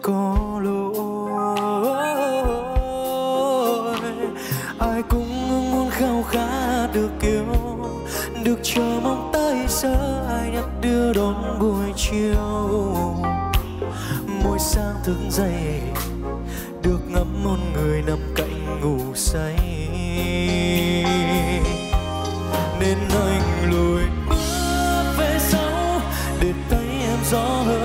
có 0.01 0.35
lỗi. 0.63 0.93
Ai 4.79 5.01
cũng 5.09 5.49
muốn 5.49 5.89
khao 5.89 6.23
khát 6.23 6.87
được 6.93 7.11
yêu 7.21 7.45
được 8.43 8.59
chờ 8.63 8.99
mong 9.03 9.29
tay 9.33 9.65
giờ 9.67 10.25
ai 10.29 10.51
nhắc 10.51 10.65
đưa 10.81 11.13
đón 11.13 11.59
buổi 11.59 11.93
chiều. 11.95 13.15
Mỗi 14.43 14.59
sáng 14.59 14.95
thức 15.03 15.17
dậy, 15.29 15.81
được 16.83 16.99
ngắm 17.07 17.43
một 17.43 17.57
người 17.73 18.01
nằm 18.01 18.19
cạnh 18.35 18.81
ngủ 18.81 19.15
say. 19.15 19.72
Gió 27.33 27.63
hơn 27.65 27.82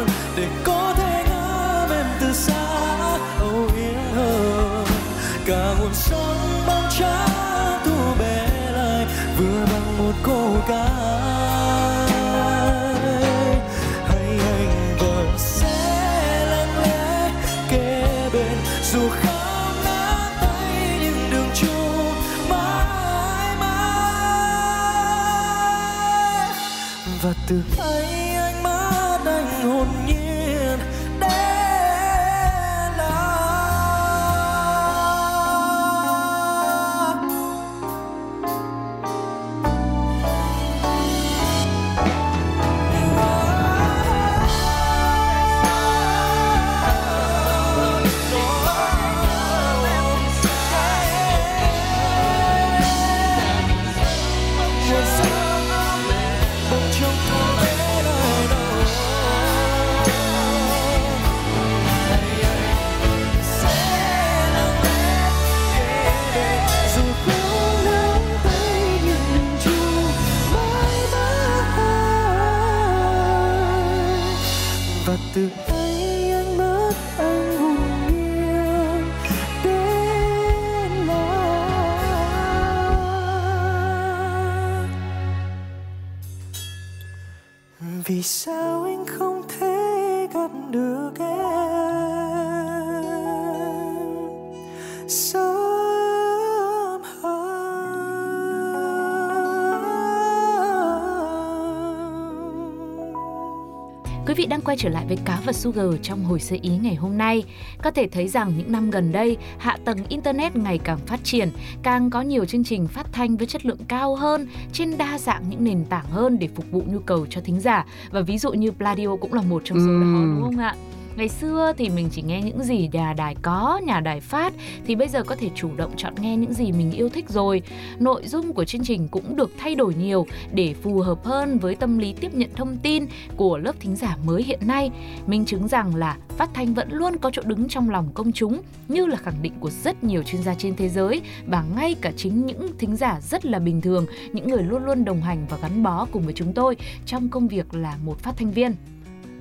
vị 104.39 104.47
đang 104.47 104.61
quay 104.61 104.77
trở 104.77 104.89
lại 104.89 105.05
với 105.09 105.17
Cáo 105.25 105.39
và 105.45 105.53
Sugar 105.53 105.87
trong 106.03 106.25
hồi 106.25 106.41
sơ 106.41 106.57
ý 106.63 106.71
ngày 106.77 106.95
hôm 106.95 107.19
nay. 107.19 107.45
Có 107.83 107.91
thể 107.91 108.09
thấy 108.09 108.29
rằng 108.29 108.53
những 108.59 108.73
năm 108.73 108.91
gần 108.91 109.13
đây, 109.13 109.37
hạ 109.59 109.77
tầng 109.85 109.99
Internet 110.09 110.57
ngày 110.57 110.79
càng 110.79 110.99
phát 111.07 111.21
triển, 111.25 111.51
càng 111.83 112.11
có 112.11 112.23
nhiều 112.23 112.45
chương 112.45 112.65
trình 112.65 112.89
phát 112.89 113.07
thanh 113.13 113.37
với 113.37 113.47
chất 113.47 113.67
lượng 113.67 113.79
cao 113.89 114.17
hơn, 114.17 114.47
trên 114.73 114.99
đa 114.99 115.19
dạng 115.19 115.43
những 115.49 115.65
nền 115.65 115.85
tảng 115.85 116.07
hơn 116.11 116.39
để 116.39 116.49
phục 116.55 116.71
vụ 116.71 116.83
nhu 116.87 116.99
cầu 116.99 117.27
cho 117.31 117.41
thính 117.41 117.61
giả. 117.61 117.87
Và 118.11 118.21
ví 118.21 118.39
dụ 118.39 118.53
như 118.53 118.71
Pladio 118.73 119.17
cũng 119.17 119.35
là 119.35 119.43
một 119.43 119.63
trong 119.65 119.79
số 119.79 119.87
đó 119.87 120.21
đúng 120.35 120.43
không 120.43 120.59
ạ? 120.59 120.75
Ngày 121.19 121.29
xưa 121.29 121.73
thì 121.79 121.89
mình 121.89 122.09
chỉ 122.13 122.23
nghe 122.23 122.43
những 122.43 122.63
gì 122.63 122.89
nhà 122.93 123.13
đài 123.13 123.35
có, 123.43 123.81
nhà 123.87 124.01
đài 124.01 124.21
phát 124.21 124.53
thì 124.87 124.95
bây 124.95 125.09
giờ 125.09 125.23
có 125.23 125.37
thể 125.37 125.51
chủ 125.55 125.71
động 125.77 125.93
chọn 125.97 126.15
nghe 126.21 126.37
những 126.37 126.55
gì 126.55 126.73
mình 126.73 126.91
yêu 126.91 127.09
thích 127.09 127.29
rồi. 127.29 127.63
Nội 127.99 128.23
dung 128.27 128.53
của 128.53 128.65
chương 128.65 128.85
trình 128.85 129.09
cũng 129.09 129.37
được 129.37 129.51
thay 129.59 129.75
đổi 129.75 129.95
nhiều 129.95 130.27
để 130.53 130.75
phù 130.83 131.01
hợp 131.01 131.25
hơn 131.25 131.59
với 131.59 131.75
tâm 131.75 131.99
lý 131.99 132.13
tiếp 132.13 132.35
nhận 132.35 132.51
thông 132.57 132.77
tin 132.77 133.07
của 133.37 133.59
lớp 133.59 133.73
thính 133.81 133.97
giả 133.97 134.17
mới 134.25 134.43
hiện 134.43 134.61
nay. 134.63 134.91
Minh 135.27 135.45
chứng 135.45 135.69
rằng 135.69 135.95
là 135.95 136.17
phát 136.37 136.51
thanh 136.55 136.75
vẫn 136.75 136.89
luôn 136.93 137.17
có 137.17 137.31
chỗ 137.33 137.43
đứng 137.47 137.69
trong 137.69 137.91
lòng 137.91 138.11
công 138.15 138.33
chúng 138.33 138.63
như 138.89 139.07
là 139.07 139.17
khẳng 139.17 139.43
định 139.43 139.53
của 139.61 139.71
rất 139.71 140.05
nhiều 140.05 140.23
chuyên 140.23 140.43
gia 140.43 140.55
trên 140.55 140.77
thế 140.77 140.89
giới 140.89 141.21
và 141.47 141.65
ngay 141.77 141.95
cả 142.01 142.13
chính 142.17 142.47
những 142.47 142.79
thính 142.79 142.97
giả 142.97 143.21
rất 143.21 143.47
là 143.47 143.59
bình 143.59 143.81
thường, 143.81 144.07
những 144.33 144.51
người 144.51 144.63
luôn 144.63 144.85
luôn 144.85 145.05
đồng 145.05 145.21
hành 145.21 145.47
và 145.51 145.57
gắn 145.63 145.83
bó 145.83 146.07
cùng 146.13 146.23
với 146.23 146.35
chúng 146.35 146.53
tôi 146.53 146.77
trong 147.07 147.29
công 147.29 147.49
việc 147.49 147.75
là 147.75 147.97
một 148.05 148.19
phát 148.19 148.33
thanh 148.37 148.51
viên. 148.51 148.75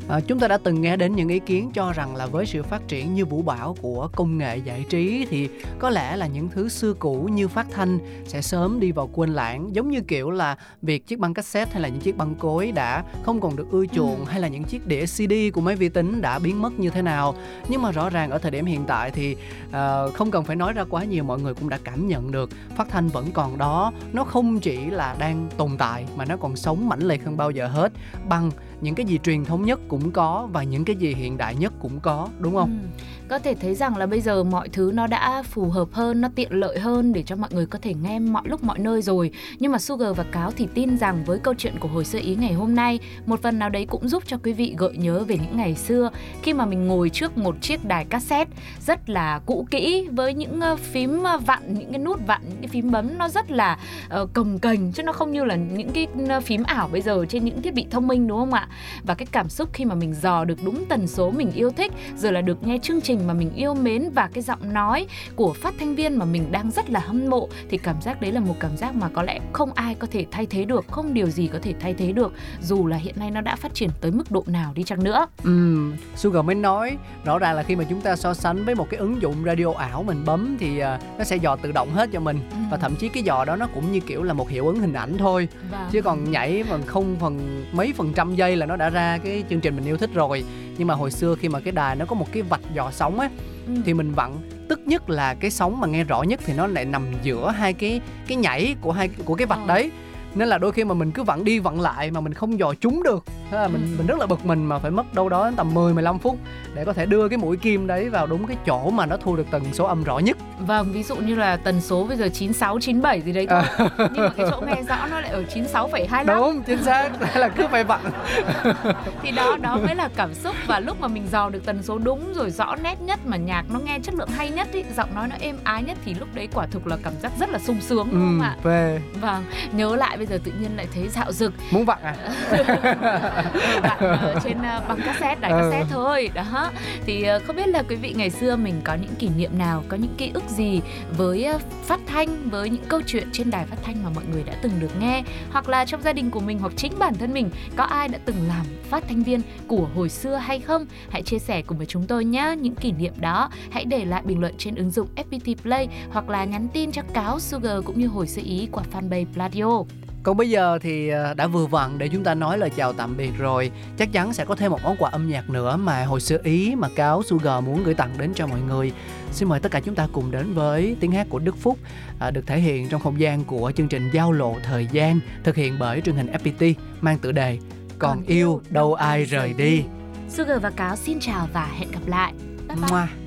À, 0.10 0.20
chúng 0.28 0.39
ta 0.39 0.48
đã 0.48 0.58
từng 0.58 0.82
nghe 0.82 0.98
đến 0.98 1.15
những 1.15 1.30
ý 1.30 1.39
kiến 1.39 1.72
cho 1.74 1.93
rằng 1.93 2.15
là 2.15 2.26
với 2.26 2.46
sự 2.46 2.63
phát 2.63 2.88
triển 2.88 3.13
như 3.13 3.26
vũ 3.26 3.41
bão 3.41 3.76
của 3.82 4.10
công 4.15 4.38
nghệ 4.38 4.58
giải 4.58 4.86
trí 4.89 5.28
thì 5.30 5.50
có 5.80 5.89
lẽ 5.89 6.15
là 6.15 6.28
những 6.28 6.50
thứ 6.50 6.70
xưa 6.70 6.93
cũ 6.93 7.30
như 7.32 7.48
phát 7.48 7.67
thanh 7.72 8.00
sẽ 8.28 8.41
sớm 8.41 8.80
đi 8.80 8.91
vào 8.91 9.10
quên 9.13 9.34
lãng 9.34 9.76
giống 9.76 9.91
như 9.91 10.02
kiểu 10.02 10.32
là 10.32 10.58
việc 10.82 11.08
chiếc 11.08 11.20
băng 11.20 11.34
cassette 11.34 11.72
hay 11.72 11.82
là 11.82 11.88
những 11.88 12.00
chiếc 12.00 12.17
băng 12.17 12.36
cối 12.36 12.72
đã 12.72 13.04
không 13.24 13.41
còn 13.41 13.56
được 13.56 13.67
ưa 13.72 13.86
chuộng 13.86 14.26
hay 14.26 14.41
là 14.41 14.48
những 14.48 14.63
chiếc 14.63 14.88
đĩa 14.88 15.06
CD 15.06 15.34
của 15.54 15.62
máy 15.62 15.76
vi 15.76 15.89
tính 15.89 16.22
đã 16.22 16.39
biến 16.39 16.62
mất 16.62 16.80
như 16.80 16.89
thế 16.89 17.02
nào. 17.02 17.36
Nhưng 17.70 17.82
mà 17.82 17.91
rõ 17.91 18.10
ràng 18.10 18.30
ở 18.32 18.38
thời 18.38 18.52
điểm 18.52 18.65
hiện 18.65 18.84
tại 18.88 19.12
thì 19.12 19.36
ờ, 19.72 20.12
không 20.12 20.32
cần 20.32 20.43
phải 20.43 20.56
nói 20.56 20.74
ra 20.74 20.84
quá 20.89 21.04
nhiều 21.04 21.24
mọi 21.24 21.39
người 21.39 21.54
cũng 21.54 21.70
đã 21.70 21.80
cảm 21.84 22.08
nhận 22.08 22.32
được 22.32 22.50
phát 22.76 22.88
thanh 22.89 23.08
vẫn 23.08 23.32
còn 23.34 23.58
đó. 23.58 23.93
Nó 24.13 24.24
không 24.24 24.60
chỉ 24.60 24.86
là 24.86 25.15
đang 25.20 25.50
tồn 25.58 25.78
tại 25.78 26.06
mà 26.15 26.26
nó 26.26 26.38
còn 26.38 26.56
sống 26.56 26.89
mãnh 26.89 27.02
liệt 27.08 27.26
hơn 27.26 27.38
bao 27.38 27.52
giờ 27.52 27.67
hết. 27.67 27.91
Bằng 28.30 28.52
những 28.82 28.96
cái 28.96 29.06
gì 29.06 29.20
truyền 29.24 29.46
thống 29.46 29.66
nhất 29.66 29.80
cũng 29.88 30.12
có 30.12 30.48
và 30.52 30.63
những 30.63 30.86
cái 30.86 30.96
gì 30.96 31.13
hiện 31.13 31.38
đại 31.38 31.56
nhất 31.56 31.74
cũng 31.80 32.00
có, 32.00 32.28
đúng 32.40 32.56
không 32.56 32.80
Ừ. 32.82 32.88
Có 33.30 33.40
thể 33.40 33.56
thấy 33.56 33.76
rằng 33.76 33.98
là 33.98 34.06
bây 34.06 34.22
giờ 34.22 34.44
mọi 34.44 34.70
thứ 34.70 34.92
nó 34.94 35.08
đã 35.08 35.44
phù 35.44 35.70
hợp 35.70 35.88
hơn, 35.92 36.22
nó 36.22 36.30
tiện 36.36 36.52
lợi 36.52 36.80
hơn 36.80 37.13
để 37.13 37.24
cho 37.24 37.36
mọi 37.36 37.50
người 37.54 37.66
có 37.66 37.80
thể 37.82 37.94
nghe 37.94 38.20
mọi 38.20 38.44
lúc 38.46 38.63
mọi 38.63 38.80
nơi 38.80 39.02
rồi. 39.02 39.32
Nhưng 39.60 39.72
mà 39.72 39.80
Sugar 39.80 40.16
và 40.16 40.24
Cáo 40.32 40.52
thì 40.52 40.68
tin 40.74 40.98
rằng 40.98 41.24
với 41.26 41.40
câu 41.40 41.54
chuyện 41.58 41.80
của 41.80 41.88
hồi 41.88 42.06
sơ 42.06 42.20
ý 42.20 42.36
ngày 42.36 42.54
hôm 42.54 42.76
nay, 42.76 43.00
một 43.26 43.42
phần 43.42 43.60
nào 43.60 43.70
đấy 43.70 43.86
cũng 43.86 44.08
giúp 44.08 44.24
cho 44.28 44.38
quý 44.44 44.54
vị 44.54 44.76
gợi 44.78 44.98
nhớ 44.98 45.24
về 45.28 45.38
những 45.38 45.58
ngày 45.58 45.76
xưa 45.76 46.10
khi 46.42 46.54
mà 46.54 46.66
mình 46.66 46.88
ngồi 46.88 47.10
trước 47.10 47.38
một 47.38 47.56
chiếc 47.62 47.86
đài 47.86 48.06
cassette 48.06 48.52
rất 48.86 49.10
là 49.10 49.40
cũ 49.46 49.68
kỹ 49.72 50.08
với 50.12 50.34
những 50.34 50.62
ờ, 50.62 50.76
phím 50.76 51.24
ờ, 51.24 51.38
vặn, 51.38 51.74
những 51.74 51.92
cái 51.92 52.00
nút 52.00 52.20
vặn, 52.28 52.42
những 52.50 52.62
cái 52.62 52.68
phím 52.68 52.92
bấm 52.92 53.18
nó 53.18 53.30
rất 53.30 53.52
là 53.52 53.80
uh, 54.22 54.34
cồng 54.34 54.60
kềnh 54.60 54.92
chứ 54.92 55.04
nó 55.04 55.12
không 55.13 55.32
như 55.32 55.44
là 55.44 55.56
những 55.56 55.90
cái 55.94 56.08
phím 56.42 56.63
ảo 56.63 56.90
bây 56.92 57.02
giờ 57.02 57.26
trên 57.30 57.46
những 57.46 57.62
thiết 57.62 57.74
bị 57.74 57.86
thông 57.92 58.08
minh 58.08 58.28
đúng 58.28 58.40
không 58.40 58.54
ạ? 58.54 58.68
Và 59.04 59.16
cái 59.16 59.26
cảm 59.32 59.50
xúc 59.50 59.70
khi 59.74 59.86
mà 59.86 59.96
mình 59.96 60.13
dò 60.13 60.46
được 60.46 60.58
đúng 60.63 60.86
tần 60.86 61.08
số 61.08 61.32
mình 61.32 61.52
yêu 61.52 61.72
thích 61.72 61.92
rồi 62.18 62.32
là 62.32 62.42
được 62.42 62.68
nghe 62.68 62.78
chương 62.84 63.02
trình 63.02 63.17
mà 63.28 63.34
mình 63.34 63.52
yêu 63.56 63.74
mến 63.74 64.10
và 64.16 64.30
cái 64.34 64.44
giọng 64.44 64.74
nói 64.74 65.08
của 65.36 65.54
phát 65.54 65.74
thanh 65.80 65.96
viên 65.96 66.18
mà 66.18 66.26
mình 66.26 66.52
đang 66.52 66.72
rất 66.72 66.90
là 66.90 67.00
hâm 67.00 67.30
mộ 67.30 67.50
thì 67.70 67.78
cảm 67.78 68.02
giác 68.02 68.22
đấy 68.22 68.32
là 68.32 68.40
một 68.40 68.56
cảm 68.60 68.78
giác 68.78 68.96
mà 68.96 69.10
có 69.10 69.24
lẽ 69.24 69.40
không 69.54 69.74
ai 69.74 69.96
có 69.96 70.08
thể 70.12 70.26
thay 70.32 70.46
thế 70.46 70.66
được 70.66 70.86
không 70.88 71.14
điều 71.14 71.30
gì 71.30 71.48
có 71.48 71.60
thể 71.62 71.74
thay 71.80 71.94
thế 71.94 72.12
được 72.12 72.34
dù 72.62 72.88
là 72.88 72.98
hiện 72.98 73.16
nay 73.20 73.32
nó 73.32 73.42
đã 73.42 73.56
phát 73.56 73.74
triển 73.74 73.90
tới 74.02 74.12
mức 74.12 74.32
độ 74.32 74.44
nào 74.48 74.72
đi 74.76 74.84
chăng 74.84 75.04
nữa. 75.04 75.28
Ừm, 75.44 75.96
Sugar 76.16 76.46
mới 76.46 76.56
nói 76.56 76.98
rõ 77.26 77.40
ràng 77.40 77.56
là 77.56 77.64
khi 77.64 77.76
mà 77.76 77.84
chúng 77.90 78.02
ta 78.02 78.16
so 78.16 78.34
sánh 78.34 78.66
với 78.66 78.76
một 78.76 78.90
cái 78.90 79.00
ứng 79.00 79.22
dụng 79.22 79.36
radio 79.46 79.72
ảo 79.78 80.04
mình 80.04 80.26
bấm 80.26 80.58
thì 80.60 80.80
à, 80.80 81.00
nó 81.18 81.24
sẽ 81.24 81.36
dò 81.36 81.56
tự 81.56 81.72
động 81.72 81.90
hết 81.94 82.10
cho 82.14 82.20
mình. 82.20 82.40
Và 82.72 82.78
thậm 82.78 82.96
chí 82.96 83.10
cái 83.10 83.24
dò 83.24 83.46
đó 83.46 83.56
nó 83.56 83.68
cũng 83.74 83.92
như 83.92 84.00
kiểu 84.00 84.24
là 84.24 84.34
một 84.34 84.50
hiệu 84.50 84.68
ứng 84.68 84.80
hình 84.80 84.94
ảnh 84.94 85.18
thôi. 85.18 85.48
Vâng. 85.72 85.90
chứ 85.92 86.02
còn 86.02 86.32
nhảy 86.32 86.64
bằng 86.70 86.82
không 86.86 87.16
phần 87.20 87.66
mấy 87.72 87.94
phần 87.98 88.14
trăm 88.14 88.36
giây 88.36 88.56
là 88.56 88.66
nó 88.66 88.76
đã 88.76 88.90
ra 88.90 89.18
cái 89.24 89.44
chương 89.50 89.60
trình 89.60 89.76
mình 89.76 89.86
yêu 89.86 89.98
thích 89.98 90.10
rồi 90.14 90.44
nhưng 90.78 90.88
mà 90.88 90.94
hồi 90.94 91.12
xưa 91.12 91.36
khi 91.36 91.50
mà 91.50 91.60
cái 91.60 91.72
đài 91.72 91.96
nó 91.96 92.06
có 92.06 92.16
một 92.16 92.28
cái 92.32 92.42
vạch 92.44 92.62
dò 92.74 92.92
sóng 92.92 93.20
á 93.20 93.30
Ừ. 93.68 93.74
thì 93.86 93.94
mình 93.94 94.12
vặn 94.13 94.32
tức 94.70 94.80
nhất 94.86 95.10
là 95.10 95.34
cái 95.34 95.52
sóng 95.52 95.80
mà 95.80 95.88
nghe 95.88 96.04
rõ 96.04 96.22
nhất 96.24 96.40
thì 96.46 96.54
nó 96.54 96.68
lại 96.68 96.86
nằm 96.86 97.06
giữa 97.24 97.52
hai 97.52 97.74
cái 97.74 98.02
cái 98.28 98.38
nhảy 98.38 98.76
của 98.82 98.92
hai 98.92 99.10
của 99.26 99.36
cái 99.36 99.46
vạch 99.48 99.60
Ờ. 99.60 99.68
đấy 99.68 99.92
nên 100.36 100.48
là 100.48 100.58
đôi 100.58 100.72
khi 100.72 100.84
mà 100.84 100.94
mình 100.94 101.12
cứ 101.12 101.24
vặn 101.24 101.44
đi 101.44 101.60
vặn 101.60 101.80
lại 101.80 102.12
mà 102.12 102.22
mình 102.22 102.34
không 102.34 102.60
dò 102.60 102.74
trúng 102.82 103.04
được 103.04 103.24
thế 103.52 103.58
là 103.58 103.68
mình 103.68 103.82
Ừ. 103.82 103.96
mình 103.98 104.08
rất 104.08 104.18
là 104.20 104.26
bực 104.26 104.46
mình 104.46 104.66
mà 104.66 104.80
phải 104.80 104.92
mất 104.92 105.14
đâu 105.14 105.30
đó 105.30 105.52
tầm 105.58 105.74
10 105.74 105.94
15 105.94 106.20
phút 106.20 106.38
để 106.74 106.86
có 106.86 106.94
thể 106.94 107.06
đưa 107.06 107.28
cái 107.30 107.38
mũi 107.38 107.58
kim 107.58 107.88
đấy 107.88 108.10
vào 108.10 108.28
đúng 108.28 108.48
cái 108.48 108.58
chỗ 108.66 108.90
mà 108.90 109.06
nó 109.06 109.18
thu 109.18 109.36
được 109.36 109.46
tần 109.52 109.64
số 109.74 109.86
âm 109.86 110.04
rõ 110.04 110.20
nhất. 110.20 110.38
Vâng, 110.60 110.92
ví 110.92 111.04
dụ 111.04 111.16
như 111.16 111.36
là 111.36 111.58
tần 111.58 111.82
số 111.82 112.04
bây 112.08 112.18
giờ 112.18 112.30
96, 112.30 112.80
97 112.80 113.22
gì 113.22 113.32
đấy 113.34 113.48
thôi. 113.50 113.62
Nhưng 113.98 114.24
mà 114.24 114.30
cái 114.38 114.46
chỗ 114.52 114.62
nghe 114.68 114.84
rõ 114.90 115.08
nó 115.12 115.20
lại 115.20 115.30
ở 115.30 115.44
96,25 115.54 116.26
đúng 116.26 116.64
chính 116.64 116.84
xác. 116.84 117.10
Là 117.36 117.50
cứ 117.50 117.68
phải 117.72 117.84
vặn 117.84 118.00
Thì 119.24 119.32
đó, 119.32 119.58
đó 119.62 119.78
mới 119.86 119.96
là 119.96 120.10
cảm 120.16 120.34
xúc. 120.34 120.56
Và 120.68 120.80
lúc 120.80 121.02
mà 121.02 121.08
mình 121.08 121.28
dò 121.32 121.50
được 121.50 121.66
tần 121.66 121.84
số 121.84 121.98
đúng 121.98 122.34
rồi 122.34 122.50
rõ 122.52 122.76
nét 122.76 123.02
nhất 123.02 123.20
Mà 123.26 123.38
nhạc 123.38 123.64
nó 123.70 123.80
nghe 123.80 124.00
chất 124.04 124.16
lượng 124.16 124.30
hay 124.30 124.50
nhất 124.50 124.68
ý, 124.74 124.84
Giọng 124.98 125.16
nói 125.16 125.28
nó 125.28 125.36
êm 125.40 125.58
ái 125.64 125.84
nhất 125.84 125.98
Thì 126.06 126.14
lúc 126.14 126.28
đấy 126.34 126.48
quả 126.54 126.66
thực 126.72 126.88
là 126.88 126.98
cảm 127.04 127.14
giác 127.22 127.32
rất 127.40 127.50
là 127.50 127.60
sung 127.60 127.82
sướng 127.82 128.08
đúng 128.12 128.20
không 128.22 128.40
ừ, 128.40 128.44
ạ? 128.44 128.56
về 128.64 129.02
Vâng, 129.22 129.44
nhớ 129.72 129.96
lại 129.96 130.18
bây 130.18 130.26
giờ 130.26 130.40
tự 130.44 130.52
nhiên 130.60 130.72
lại 130.78 130.88
thấy 130.94 131.08
dạo 131.08 131.32
dực 131.32 131.54
muốn 131.72 131.86
vặn 131.86 131.98
à 132.04 132.16
vặn 133.82 134.00
ở 134.00 134.39
trên 134.43 134.58
uh, 134.58 134.88
băng 134.88 135.02
cassette 135.06 135.36
đài 135.41 135.52
ừ. 135.52 135.58
cassette 135.58 135.86
thôi. 135.91 136.30
Đó. 136.34 136.71
Thì 137.06 137.26
uh, 137.36 137.43
không 137.43 137.56
biết 137.56 137.67
là 137.67 137.84
quý 137.89 137.95
vị 137.95 138.13
ngày 138.17 138.30
xưa 138.30 138.56
mình 138.56 138.82
có 138.84 138.95
những 138.95 139.15
kỷ 139.15 139.30
niệm 139.38 139.58
nào 139.58 139.84
có 139.88 139.97
những 139.97 140.15
ký 140.17 140.32
ức 140.34 140.43
gì 140.50 140.82
với 141.17 141.47
uh, 141.56 141.62
phát 141.84 142.00
thanh 142.08 142.50
với 142.50 142.69
những 142.69 142.86
câu 142.88 143.02
chuyện 143.08 143.28
trên 143.32 143.52
đài 143.52 143.65
phát 143.65 143.78
thanh 143.84 144.04
mà 144.04 144.10
mọi 144.15 144.23
người 144.32 144.43
đã 144.43 144.54
từng 144.62 144.80
được 144.80 145.02
nghe? 145.02 145.23
Hoặc 145.52 145.69
là 145.69 145.86
trong 145.86 146.02
gia 146.02 146.13
đình 146.13 146.32
của 146.32 146.39
mình 146.39 146.60
hoặc 146.60 146.73
chính 146.76 147.00
bản 147.00 147.13
thân 147.15 147.34
mình 147.34 147.50
có 147.76 147.84
ai 147.84 148.08
đã 148.08 148.19
từng 148.26 148.47
làm 148.47 148.65
phát 148.89 149.04
thanh 149.08 149.23
viên 149.23 149.41
của 149.67 149.88
hồi 149.95 150.10
xưa 150.10 150.36
hay 150.36 150.60
không? 150.60 150.86
Hãy 151.10 151.21
chia 151.21 151.39
sẻ 151.39 151.62
cùng 151.62 151.78
với 151.78 151.88
chúng 151.88 152.08
tôi 152.08 152.26
nhé 152.26 152.56
những 152.62 152.76
kỷ 152.76 152.91
niệm 152.91 153.13
đó. 153.19 153.50
Hãy 153.71 153.86
để 153.86 154.06
lại 154.06 154.21
bình 154.26 154.39
luận 154.39 154.56
trên 154.58 154.76
ứng 154.76 154.91
dụng 154.91 155.08
FPT 155.15 155.56
Play 155.62 155.88
hoặc 156.12 156.30
là 156.30 156.45
nhắn 156.45 156.67
tin 156.73 156.91
cho 156.91 157.02
cáo 157.13 157.39
Sugar 157.39 157.84
cũng 157.86 158.00
như 158.00 158.08
hồi 158.08 158.28
sơ 158.28 158.41
ý 158.45 158.67
qua 158.71 158.84
fanpage 158.93 159.26
Pladio. 159.34 159.84
Còn 160.28 160.38
bây 160.38 160.50
giờ 160.50 160.80
thì 160.82 161.10
ờ, 161.10 161.34
đã 161.34 161.48
vừa 161.48 161.66
vặn 161.66 161.98
để 161.98 162.08
chúng 162.08 162.24
ta 162.24 162.34
nói 162.34 162.58
lời 162.58 162.70
chào 162.76 162.94
tạm 162.94 163.18
biệt 163.18 163.32
rồi. 163.38 163.72
Chắc 163.98 164.12
chắn 164.12 164.34
sẽ 164.34 164.46
có 164.46 164.56
thêm 164.56 164.72
một 164.72 164.80
món 164.84 164.96
quà 165.00 165.10
âm 165.10 165.28
nhạc 165.30 165.50
nữa 165.50 165.78
mà 165.78 166.06
hồi 166.06 166.22
xưa 166.22 166.38
Ý 166.44 166.76
mà 166.76 166.90
Cáo 166.96 167.24
Sugar 167.24 167.63
muốn 167.63 167.84
gửi 167.84 167.94
tặng 167.94 168.13
đến 168.18 168.32
cho 168.36 168.48
mọi 168.48 168.62
người. 168.62 168.92
Xin 169.32 169.50
mời 169.50 169.60
tất 169.60 169.72
cả 169.72 169.80
chúng 169.80 169.96
ta 169.96 170.08
cùng 170.12 170.32
đến 170.32 170.54
với 170.54 170.96
tiếng 171.00 171.12
hát 171.12 171.28
của 171.30 171.40
Đức 171.40 171.58
Phúc 171.58 171.78
à, 172.20 172.32
Được 172.32 172.48
thể 172.48 172.60
hiện 172.60 172.90
trong 172.90 173.02
không 173.02 173.20
gian 173.20 173.44
của 173.44 173.72
chương 173.76 173.88
trình 173.88 174.10
Giao 174.13 174.32
lộ 174.32 174.56
thời 174.63 174.88
gian 174.92 175.20
Thực 175.44 175.56
hiện 175.56 175.76
bởi 175.80 176.02
truyền 176.02 176.16
hình 176.16 176.32
FPT 176.32 176.74
mang 177.02 177.18
tựa 177.18 177.32
đề 177.32 177.58
Còn 178.00 178.24
yêu 178.28 178.62
đâu 178.70 178.94
ai 178.94 179.24
rời 179.24 179.54
đi? 179.54 179.84
Sugar 180.30 180.62
và 180.62 180.70
Cáo 180.70 180.96
xin 180.96 181.20
chào 181.20 181.48
và 181.54 181.66
hẹn 181.66 181.92
gặp 181.92 182.08
lại. 182.08 182.34
Bye 182.68 182.78
bye. 182.78 182.92
Mua. 182.92 183.27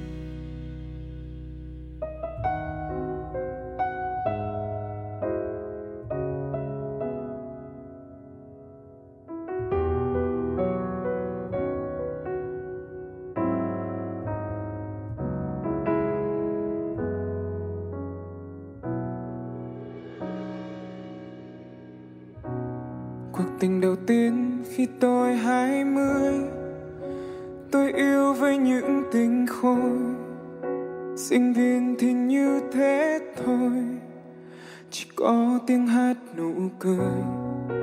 Tình 23.60 23.80
đầu 23.80 23.96
tiên 23.96 24.62
khi 24.70 24.86
tôi 25.00 25.36
hai 25.36 25.84
mươi. 25.84 26.34
Tôi 27.70 27.92
yêu 27.92 28.32
với 28.32 28.58
những 28.58 29.02
tình 29.12 29.46
khôi. 29.46 29.90
Sinh 31.16 31.52
viên 31.52 31.96
thì 31.98 32.12
như 32.12 32.60
thế 32.72 33.18
thôi. 33.44 33.72
Chỉ 34.90 35.06
có 35.16 35.58
tiếng 35.66 35.86
hát 35.86 36.14
nụ 36.36 36.52
cười. 36.78 37.22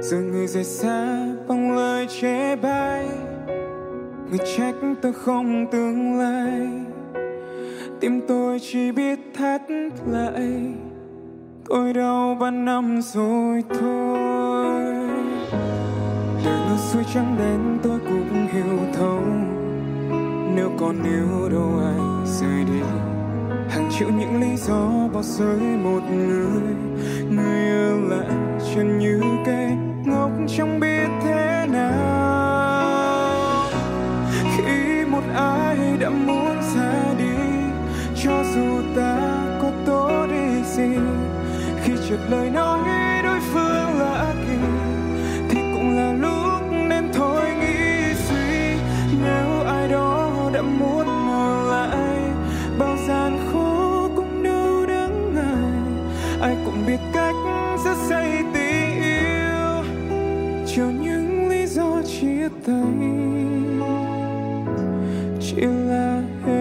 Giờ 0.01 0.17
người 0.17 0.47
rời 0.47 0.63
xa 0.63 1.27
bằng 1.47 1.75
lời 1.75 2.07
chê 2.21 2.55
bai. 2.55 3.07
Người 4.29 4.39
trách 4.57 4.75
tôi 5.01 5.13
không 5.13 5.65
tương 5.71 6.19
lai. 6.19 6.67
Tim 7.99 8.21
tôi 8.27 8.59
chỉ 8.59 8.91
biết 8.91 9.19
thắt 9.33 9.61
lại. 10.11 10.73
Tôi 11.69 11.93
đau 11.93 12.37
ba 12.39 12.51
năm 12.51 13.01
rồi 13.01 13.63
thôi 13.79 14.07
xuôi 16.77 17.03
trắng 17.13 17.35
đến 17.39 17.79
tôi 17.83 17.99
cũng 17.99 18.47
hiểu 18.53 18.79
thấu. 18.93 19.21
Nếu 20.55 20.71
còn 20.79 21.03
yêu 21.03 21.49
đâu 21.51 21.79
ai 21.83 22.25
rời 22.25 22.63
đi, 22.65 22.81
hàng 23.69 23.89
triệu 23.99 24.09
những 24.09 24.41
lý 24.41 24.55
do 24.55 25.07
bỏ 25.13 25.21
rơi 25.21 25.59
một 25.59 26.01
người. 26.11 26.75
Người 27.29 27.69
ở 27.69 27.99
lại 28.09 28.35
chân 28.75 28.99
như 28.99 29.21
cây 29.45 29.71
ngốc 30.05 30.31
trong 30.57 30.79
biết 30.79 31.07
thế 31.23 31.67
nào. 31.71 31.97
Khi 34.57 35.05
một 35.05 35.23
ai 35.35 35.77
đã 35.99 36.09
muốn 36.09 36.61
ra 36.75 37.03
đi, 37.17 37.37
cho 38.23 38.43
dù 38.55 38.81
ta 38.95 39.26
thấy 62.67 62.75
chỉ 65.39 65.56
là 65.62 66.23
hết 66.45 66.57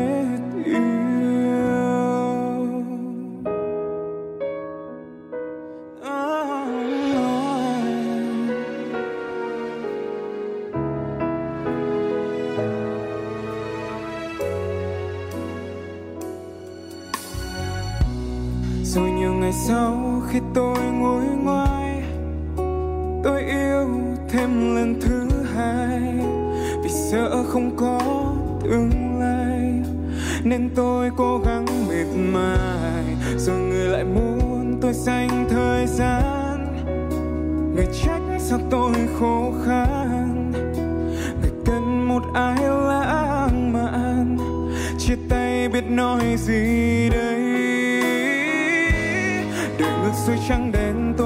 xuôi 50.15 50.37
trắng 50.49 50.73
đen 50.73 51.15
tôi 51.19 51.26